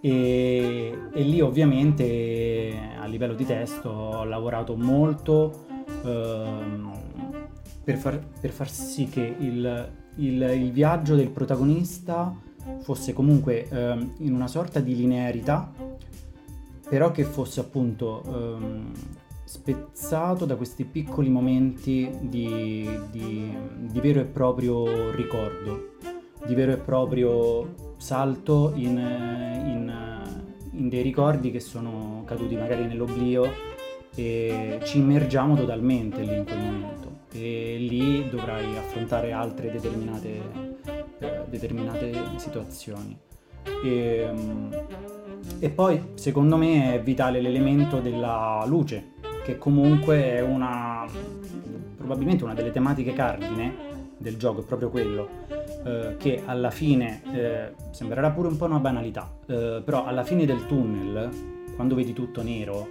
[0.00, 5.66] E, e, lì ovviamente a livello di testo ho lavorato molto
[6.04, 6.92] ehm,
[7.84, 12.34] per, far, per, far, sì che il, il, il viaggio del protagonista
[12.80, 15.72] fosse comunque ehm, in una sorta di linearità,
[16.88, 18.92] però che fosse appunto ehm,
[19.44, 25.96] spezzato da questi piccoli momenti di, di, di, vero e proprio ricordo,
[26.46, 30.22] di vero e proprio salto in, in,
[30.72, 33.44] in dei ricordi che sono caduti magari nell'oblio
[34.14, 37.10] e ci immergiamo totalmente lì in quel momento.
[37.32, 40.71] E lì dovrai affrontare altre determinate
[41.52, 43.16] determinate situazioni.
[43.84, 44.72] E, mm,
[45.58, 49.12] e, poi secondo me è vitale l'elemento della luce,
[49.44, 51.06] che comunque è una
[51.96, 55.28] probabilmente una delle tematiche cardine del gioco, è proprio quello.
[55.84, 60.46] Eh, che alla fine eh, sembrerà pure un po' una banalità, eh, però alla fine
[60.46, 61.28] del tunnel,
[61.74, 62.88] quando vedi tutto nero,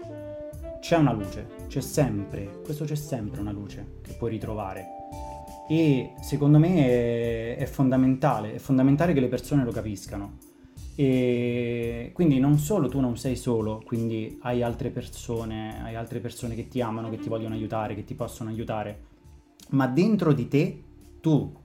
[0.82, 5.01] c'è una luce, c'è sempre, questo c'è sempre una luce che puoi ritrovare
[5.72, 10.40] e secondo me è, è, fondamentale, è fondamentale che le persone lo capiscano.
[10.96, 16.56] E quindi non solo tu non sei solo, quindi hai altre persone, hai altre persone
[16.56, 19.00] che ti amano, che ti vogliono aiutare, che ti possono aiutare,
[19.70, 20.84] ma dentro di te,
[21.22, 21.56] tu,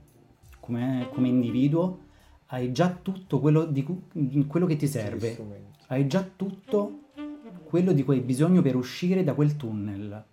[0.61, 1.99] come, come individuo,
[2.45, 3.85] hai già tutto quello, di,
[4.47, 5.37] quello che ti serve,
[5.87, 7.09] hai già tutto
[7.65, 10.25] quello di cui hai bisogno per uscire da quel tunnel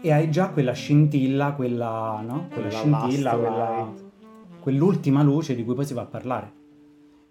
[0.00, 2.48] e hai già quella scintilla, quella, no?
[2.52, 3.92] quella, quella scintilla, quella,
[4.60, 6.52] quell'ultima luce di cui poi si va a parlare.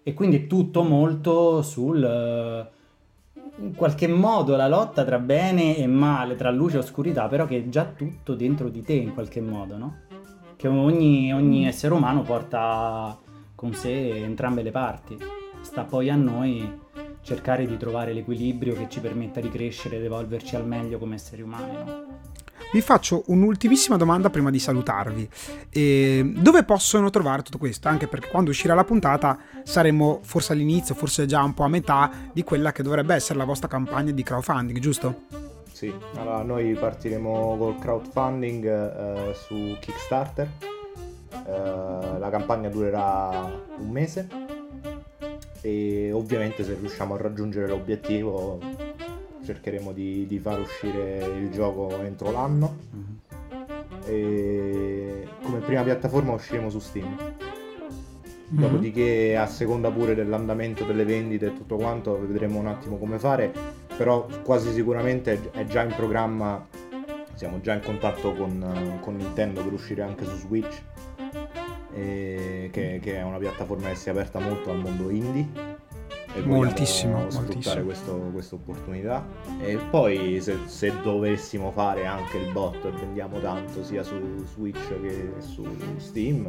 [0.02, 2.76] E quindi è tutto molto sul...
[3.60, 7.56] In qualche modo la lotta tra bene e male, tra luce e oscurità, però che
[7.56, 9.96] è già tutto dentro di te in qualche modo, no?
[10.54, 13.18] Che ogni, ogni essere umano porta
[13.56, 15.18] con sé entrambe le parti.
[15.60, 16.86] Sta poi a noi
[17.22, 21.42] cercare di trovare l'equilibrio che ci permetta di crescere ed evolverci al meglio come esseri
[21.42, 21.72] umani.
[21.72, 22.06] No?
[22.70, 25.28] Vi faccio un'ultimissima domanda prima di salutarvi.
[25.70, 27.88] E dove possono trovare tutto questo?
[27.88, 32.10] Anche perché quando uscirà la puntata saremo forse all'inizio, forse già un po' a metà
[32.30, 35.22] di quella che dovrebbe essere la vostra campagna di crowdfunding, giusto?
[35.72, 40.50] Sì, allora noi partiremo col crowdfunding eh, su Kickstarter.
[41.46, 44.28] Eh, la campagna durerà un mese
[45.62, 48.60] e ovviamente se riusciamo a raggiungere l'obiettivo
[49.48, 52.76] cercheremo di, di far uscire il gioco entro l'anno.
[52.94, 53.16] Mm-hmm.
[54.06, 57.06] E come prima piattaforma usciremo su Steam.
[57.06, 58.60] Mm-hmm.
[58.60, 63.50] Dopodiché, a seconda pure dell'andamento delle vendite e tutto quanto, vedremo un attimo come fare.
[63.96, 66.66] Però quasi sicuramente è già in programma.
[67.32, 70.82] Siamo già in contatto con, con Nintendo per uscire anche su Switch.
[71.90, 75.77] Che, che, è una piattaforma che si è aperta molto al mondo indie
[76.38, 79.26] e moltissimo, sfruttare questa opportunità.
[79.60, 84.16] E poi se, se, dovessimo fare anche il bot e vendiamo tanto sia su
[84.52, 85.66] Switch che su
[85.96, 86.48] Steam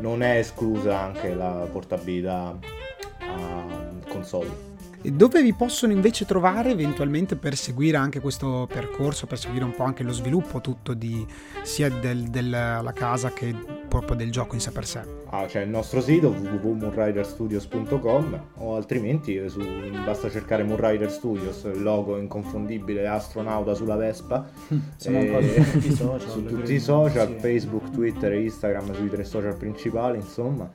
[0.00, 2.58] non è esclusa anche la portabilità
[3.18, 3.64] a
[4.08, 4.70] console.
[5.02, 9.82] Dove vi possono invece trovare eventualmente per seguire anche questo percorso, per seguire un po'
[9.82, 11.26] anche lo sviluppo tutto di,
[11.62, 15.02] sia del, della casa che proprio del gioco in sé per sé?
[15.28, 19.60] Ah, c'è il nostro sito www.moonriderstudios.com o altrimenti su,
[20.02, 24.48] basta cercare Moonrider Studios, il logo inconfondibile astronauta sulla Vespa.
[24.96, 25.28] Siamo e...
[25.28, 26.30] un po' su tutti i social.
[26.30, 27.38] su tutti i social, sì.
[27.38, 30.72] Facebook, Twitter e Instagram, sui tre social principali, insomma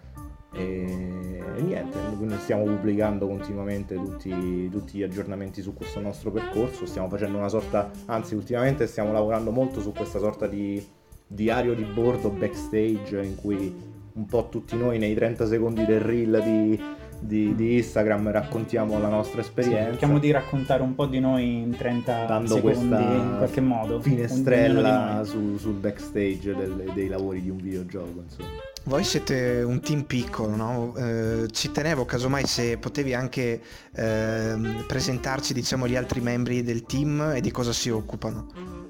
[0.53, 1.97] e, e niente,
[2.39, 7.91] stiamo pubblicando continuamente tutti, tutti, gli aggiornamenti su questo nostro percorso, stiamo facendo una sorta,
[8.05, 10.95] anzi ultimamente stiamo lavorando molto su questa sorta di
[11.27, 16.41] diario di bordo backstage in cui un po' tutti noi nei 30 secondi del reel
[16.43, 16.81] di,
[17.19, 19.83] di, di, Instagram raccontiamo la nostra esperienza.
[19.83, 24.01] Sì, cerchiamo di raccontare un po' di noi in 30 Dando secondi in qualche modo.
[24.01, 28.49] Finestrella su, sul backstage del, dei lavori di un videogioco, insomma.
[28.85, 30.95] Voi siete un team piccolo, no?
[30.95, 33.61] eh, ci tenevo casomai se potevi anche
[33.93, 34.55] eh,
[34.87, 38.86] presentarci diciamo, gli altri membri del team e di cosa si occupano.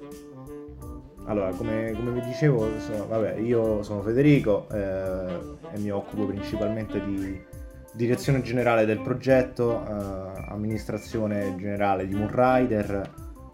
[1.27, 5.39] Allora, come, come vi dicevo, sono, vabbè, io sono Federico eh,
[5.73, 7.37] e mi occupo principalmente di
[7.91, 13.11] direzione generale del progetto, eh, amministrazione generale di Moonrider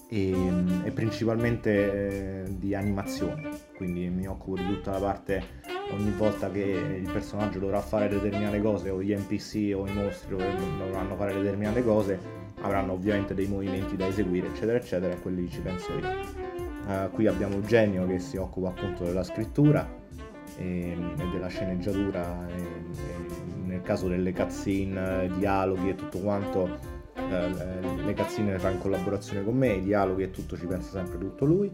[0.07, 0.35] e,
[0.83, 5.43] e principalmente eh, di animazione, quindi mi occupo di tutta la parte
[5.93, 10.35] ogni volta che il personaggio dovrà fare determinate cose o gli NPC o i mostri
[10.35, 12.19] dovranno fare determinate cose
[12.61, 16.52] avranno ovviamente dei movimenti da eseguire eccetera eccetera e quelli ci penso io
[16.87, 19.87] uh, qui abbiamo Eugenio che si occupa appunto della scrittura
[20.57, 23.25] e, e della sceneggiatura e, e
[23.65, 29.55] nel caso delle cutscene dialoghi e tutto quanto eh, le cazzine fa in collaborazione con
[29.55, 31.71] me, i dialoghi e tutto ci pensa sempre tutto lui.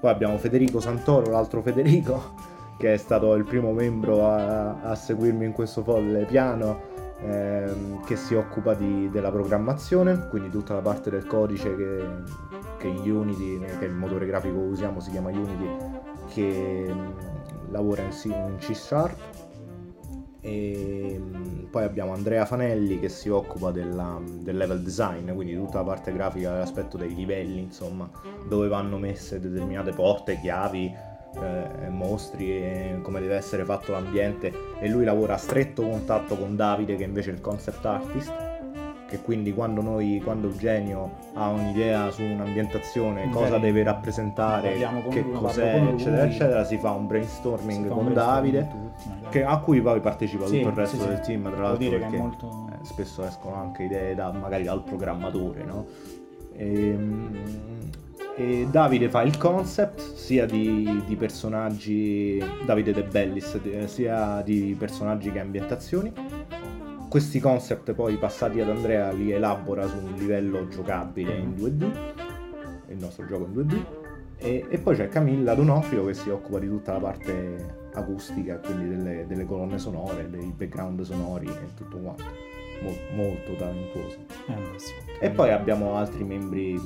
[0.00, 2.34] Poi abbiamo Federico Santoro, l'altro Federico,
[2.78, 6.90] che è stato il primo membro a, a seguirmi in questo folle piano,
[7.22, 12.04] ehm, che si occupa di, della programmazione, quindi tutta la parte del codice che,
[12.78, 15.68] che Unity, che il motore grafico che usiamo, si chiama Unity,
[16.28, 19.18] che mh, lavora in, in C Sharp.
[20.44, 25.78] E mh, poi abbiamo Andrea Fanelli che si occupa della, del level design, quindi tutta
[25.78, 28.10] la parte grafica dell'aspetto dei livelli, insomma,
[28.48, 31.10] dove vanno messe determinate porte, chiavi,
[31.40, 36.56] eh, mostri e come deve essere fatto l'ambiente e lui lavora a stretto contatto con
[36.56, 38.50] Davide che invece è il concept artist
[39.12, 43.32] che quindi quando noi quando Eugenio ha un'idea su un'ambientazione okay.
[43.32, 44.78] cosa deve rappresentare
[45.10, 49.58] che cos'è eccetera eccetera si fa un brainstorming fa con un Davide tutti, che, a
[49.58, 52.68] cui poi partecipa sì, tutto il resto sì, del team tra l'altro perché molto...
[52.72, 55.86] eh, spesso escono anche idee da, magari dal programmatore no?
[56.54, 57.38] E, ehm,
[58.34, 65.30] e Davide fa il concept sia di, di personaggi, Davide De Bellis, sia di personaggi
[65.30, 66.12] che ambientazioni.
[67.08, 71.90] Questi concept poi passati ad Andrea li elabora su un livello giocabile in 2D,
[72.88, 73.84] il nostro gioco in 2D.
[74.38, 78.88] E, e poi c'è Camilla Donofrio che si occupa di tutta la parte acustica, quindi
[78.88, 82.24] delle, delle colonne sonore, dei background sonori e tutto quanto.
[82.82, 84.16] Mol, molto talentuoso.
[84.48, 84.92] Eh, sì.
[85.20, 86.80] E poi abbiamo altri membri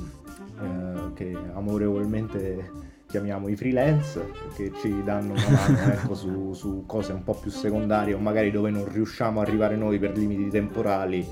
[0.59, 7.13] eh, che amorevolmente chiamiamo i freelance che ci danno una mano ecco, su, su, cose
[7.13, 11.25] un po' più secondarie o magari dove non riusciamo a arrivare noi per limiti temporali.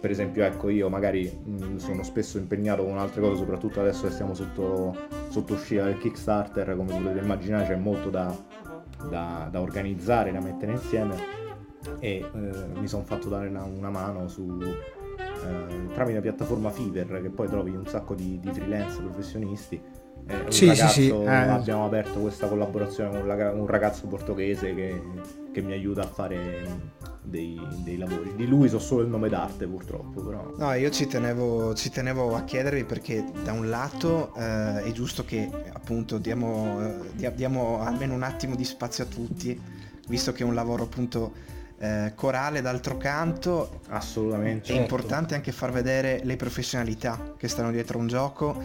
[0.00, 4.12] Per esempio ecco io magari mh, sono spesso impegnato con altre cose soprattutto adesso che
[4.12, 4.96] siamo sotto,
[5.28, 8.36] sotto uscita del Kickstarter come potete immaginare c'è molto da,
[9.08, 11.14] da, da organizzare da mettere insieme
[12.00, 12.28] e eh,
[12.78, 14.58] mi sono fatto dare una, una mano su
[15.42, 19.80] eh, tramite la piattaforma Fiverr che poi trovi un sacco di, di freelance professionisti.
[20.26, 21.10] Eh, sì, ragazzo, sì, sì.
[21.10, 21.28] Eh.
[21.28, 23.28] Abbiamo aperto questa collaborazione con
[23.58, 25.02] un ragazzo portoghese che,
[25.52, 28.34] che mi aiuta a fare dei, dei, lavori.
[28.36, 30.20] Di lui so solo il nome d'arte purtroppo.
[30.22, 30.54] Però.
[30.56, 35.24] No, io ci tenevo, ci tenevo a chiedervi perché da un lato eh, è giusto
[35.24, 36.80] che appunto diamo,
[37.18, 39.60] eh, diamo almeno un attimo di spazio a tutti,
[40.08, 41.32] visto che è un lavoro appunto
[41.82, 44.82] eh, corale d'altro canto assolutamente è certo.
[44.82, 48.62] importante anche far vedere le professionalità che stanno dietro un gioco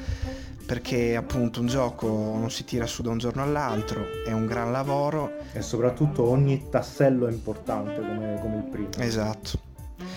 [0.67, 4.69] perché appunto un gioco non si tira su da un giorno all'altro, è un gran
[4.69, 5.31] lavoro.
[5.53, 8.89] E soprattutto ogni tassello è importante come, come il primo.
[8.97, 9.59] Esatto.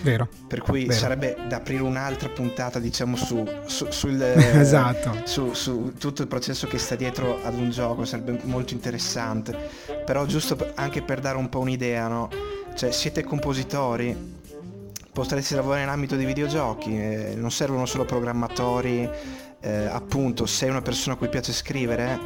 [0.02, 0.28] Vero.
[0.48, 0.98] Per cui Vero.
[0.98, 5.22] sarebbe da aprire un'altra puntata, diciamo, su, su, sul, Esatto.
[5.24, 9.56] su, su tutto il processo che sta dietro ad un gioco, sarebbe molto interessante.
[10.04, 12.28] Però giusto anche per dare un po' un'idea, no?
[12.80, 14.16] Cioè, siete compositori,
[15.12, 19.06] potreste lavorare nell'ambito dei videogiochi, eh, non servono solo programmatori,
[19.60, 22.18] eh, appunto, se è una persona a cui piace scrivere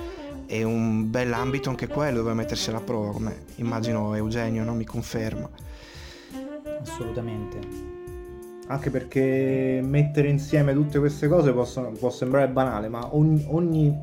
[0.47, 4.75] è un bell'ambito anche quello dove mettersi alla prova, come immagino Eugenio, no?
[4.75, 5.51] Mi conferma.
[6.83, 7.59] Assolutamente.
[8.69, 13.99] Anche perché mettere insieme tutte queste cose possono- può sembrare banale, ma ogni, ogni-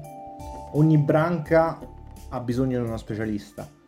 [0.74, 1.80] ogni branca
[2.28, 3.80] ha bisogno di uno specialista.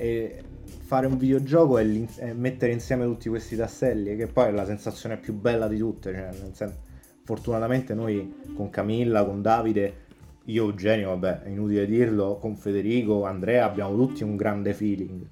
[0.00, 1.84] E fare un videogioco è,
[2.16, 6.10] è mettere insieme tutti questi tasselli, che poi è la sensazione più bella di tutte.
[6.10, 6.72] cioè, nel sen-
[7.22, 10.08] fortunatamente noi con Camilla, con Davide,
[10.44, 15.22] io Eugenio, vabbè, è inutile dirlo, con Federico, Andrea abbiamo tutti un grande feeling.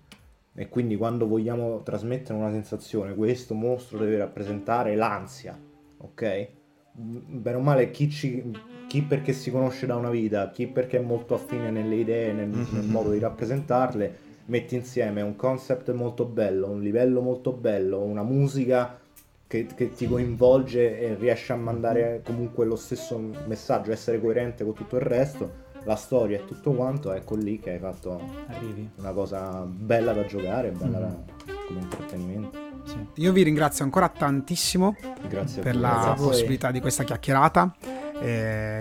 [0.55, 5.59] E quindi quando vogliamo trasmettere una sensazione, questo mostro deve rappresentare l'ansia,
[5.97, 6.49] ok?
[6.93, 8.45] Bene o male, chi, ci-
[8.87, 12.49] chi perché si conosce da una vita, chi perché è molto affine nelle idee, nel,
[12.49, 12.91] nel Mhm.
[12.91, 18.99] modo di rappresentarle, metti insieme un concept molto bello, un livello molto bello, una musica
[19.47, 24.75] che, che ti coinvolge e riesce a mandare comunque lo stesso messaggio, essere coerente con
[24.75, 28.89] tutto il resto, la storia e tutto quanto, ecco lì che hai fatto Arrivi.
[28.97, 31.01] una cosa bella da giocare, bella Mhm.
[31.01, 32.59] da- come intrattenimento.
[32.85, 32.97] Sì.
[33.17, 34.97] Io vi ringrazio ancora tantissimo
[35.29, 36.29] Grazie per la voi.
[36.29, 37.75] possibilità di questa chiacchierata.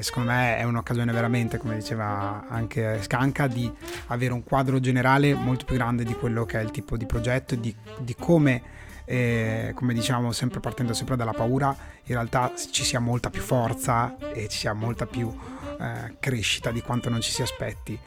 [0.01, 3.71] Secondo me è un'occasione veramente, come diceva anche Scanca, di
[4.07, 7.53] avere un quadro generale molto più grande di quello che è il tipo di progetto
[7.53, 8.61] e di, di come,
[9.05, 14.17] eh, come diciamo, sempre partendo sempre dalla paura, in realtà ci sia molta più forza
[14.33, 15.33] e ci sia molta più
[15.79, 17.99] eh, crescita di quanto non ci si aspetti.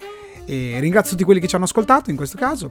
[0.47, 2.70] E ringrazio tutti quelli che ci hanno ascoltato in questo caso.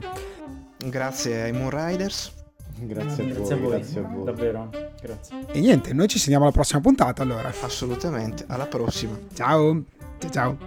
[0.76, 2.39] Grazie ai Moonriders.
[2.82, 4.24] Grazie, a, Grazie a voi, voi, grazie a voi.
[4.24, 4.70] davvero.
[5.00, 5.46] Grazie.
[5.52, 7.52] E niente, noi ci sentiamo alla prossima puntata allora.
[7.60, 9.18] Assolutamente, alla prossima.
[9.34, 9.82] Ciao,
[10.18, 10.58] ciao ciao.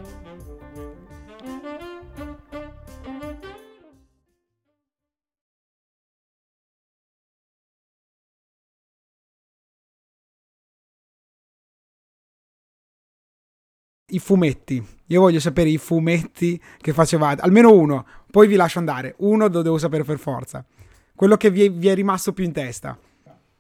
[14.12, 14.86] I fumetti.
[15.08, 17.42] Io voglio sapere i fumetti che facevate.
[17.42, 18.06] Almeno uno.
[18.30, 19.16] Poi vi lascio andare.
[19.20, 20.64] Uno lo devo sapere per forza.
[21.24, 22.98] Quello che vi è, vi è rimasto più in testa.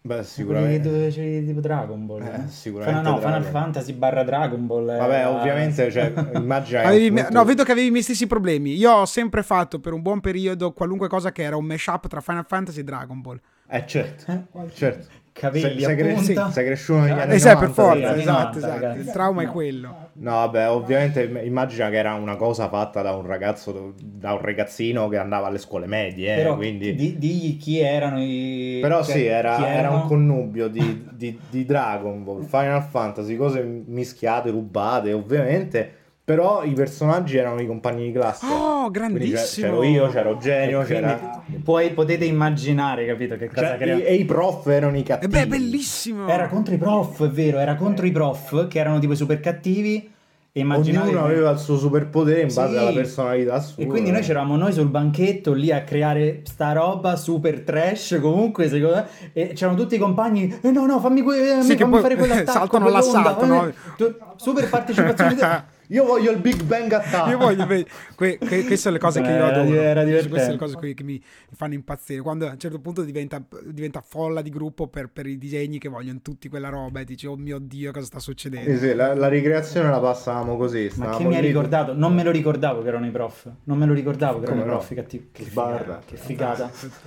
[0.01, 0.89] Beh, Quelli sicuramente.
[0.91, 2.22] dove c'è tipo Dragon Ball.
[2.24, 2.47] Eh, eh?
[2.49, 3.51] sicuramente No, no, Final Dragon.
[3.61, 4.89] Fantasy barra Dragon Ball.
[4.89, 8.76] eh, Vabbè, era- ovviamente, cioè, immagina appunto- no, vedo che avevi i miei stessi problemi.
[8.76, 12.20] Io ho sempre fatto per un buon periodo qualunque cosa che era un mashup tra
[12.20, 13.39] Final Fantasy e Dragon Ball.
[13.70, 14.70] Eh, certo, Eh?
[14.74, 15.07] certo.
[15.34, 16.51] Capelli sei, a sei, cre- punta.
[16.51, 18.19] sei cresciuto negli anni Eh, sai, per 90, forza, sì.
[18.19, 18.73] esatto, 90, esatto.
[18.73, 18.99] ragazzi.
[18.99, 19.51] Il trauma è No.
[19.51, 19.95] quello.
[20.13, 25.07] No, vabbè, ovviamente immagina che era una cosa fatta da un ragazzo, da un ragazzino
[25.09, 26.93] che andava alle scuole medie, eh, Però quindi...
[26.93, 28.77] di- digli chi erano i...
[28.79, 33.63] Però cioè, sì, era, era un connubio di, di- di Dragon Ball, Final Fantasy, cose
[33.63, 35.93] mischiate, rubate, ovviamente.
[36.26, 38.45] Però i personaggi erano i compagni di classe.
[38.45, 39.67] Oh, Quindi grandissimo.
[39.67, 41.43] c'ero io, c'ero E quindi c'era...
[41.61, 45.34] Puoi, potete immaginare, capito, che cosa cioè, crea- e i prof erano i E cattivi.
[45.34, 46.30] beh, bellissimo.
[46.30, 50.11] Era contro i prof, è vero, era contro i prof che erano tipo super cattivi
[50.55, 52.78] e immaginavi Ognuno aveva il suo superpotere in base Sì.
[52.78, 53.84] alla personalità sua.
[53.84, 58.69] E quindi noi c'eravamo noi sul banchetto lì a creare sta roba super trash comunque
[58.69, 61.91] secondo me e c'erano tutti i compagni eh no no fammi, que- Sì, che fammi
[61.91, 64.34] poi fare quell'attacco saltano quell'onda, all'assalto, fammi- no?
[64.38, 65.36] Super partecipazione
[65.88, 67.29] Io voglio il Big Bang Attack.
[67.29, 69.73] Io voglio que- que- que- queste sono le cose che io adoro.
[69.73, 70.57] era Queste sono le divertente.
[70.57, 71.21] cose che mi,
[71.55, 72.21] fanno impazzire.
[72.21, 75.89] Quando a un certo punto diventa, diventa folla di gruppo per, per i disegni che
[75.89, 78.71] vogliono tutti quella roba e dici, oh mio dio, cosa sta succedendo?
[78.71, 80.89] Sì, sì, la, la ricreazione la passavamo così.
[80.95, 83.77] ma che mi ha lì- ricordato non me lo ricordavo che erano i prof non
[83.77, 86.01] me lo ricordavo che erano i prof cattivi che Che barra.
[86.01, 86.71] figata che figata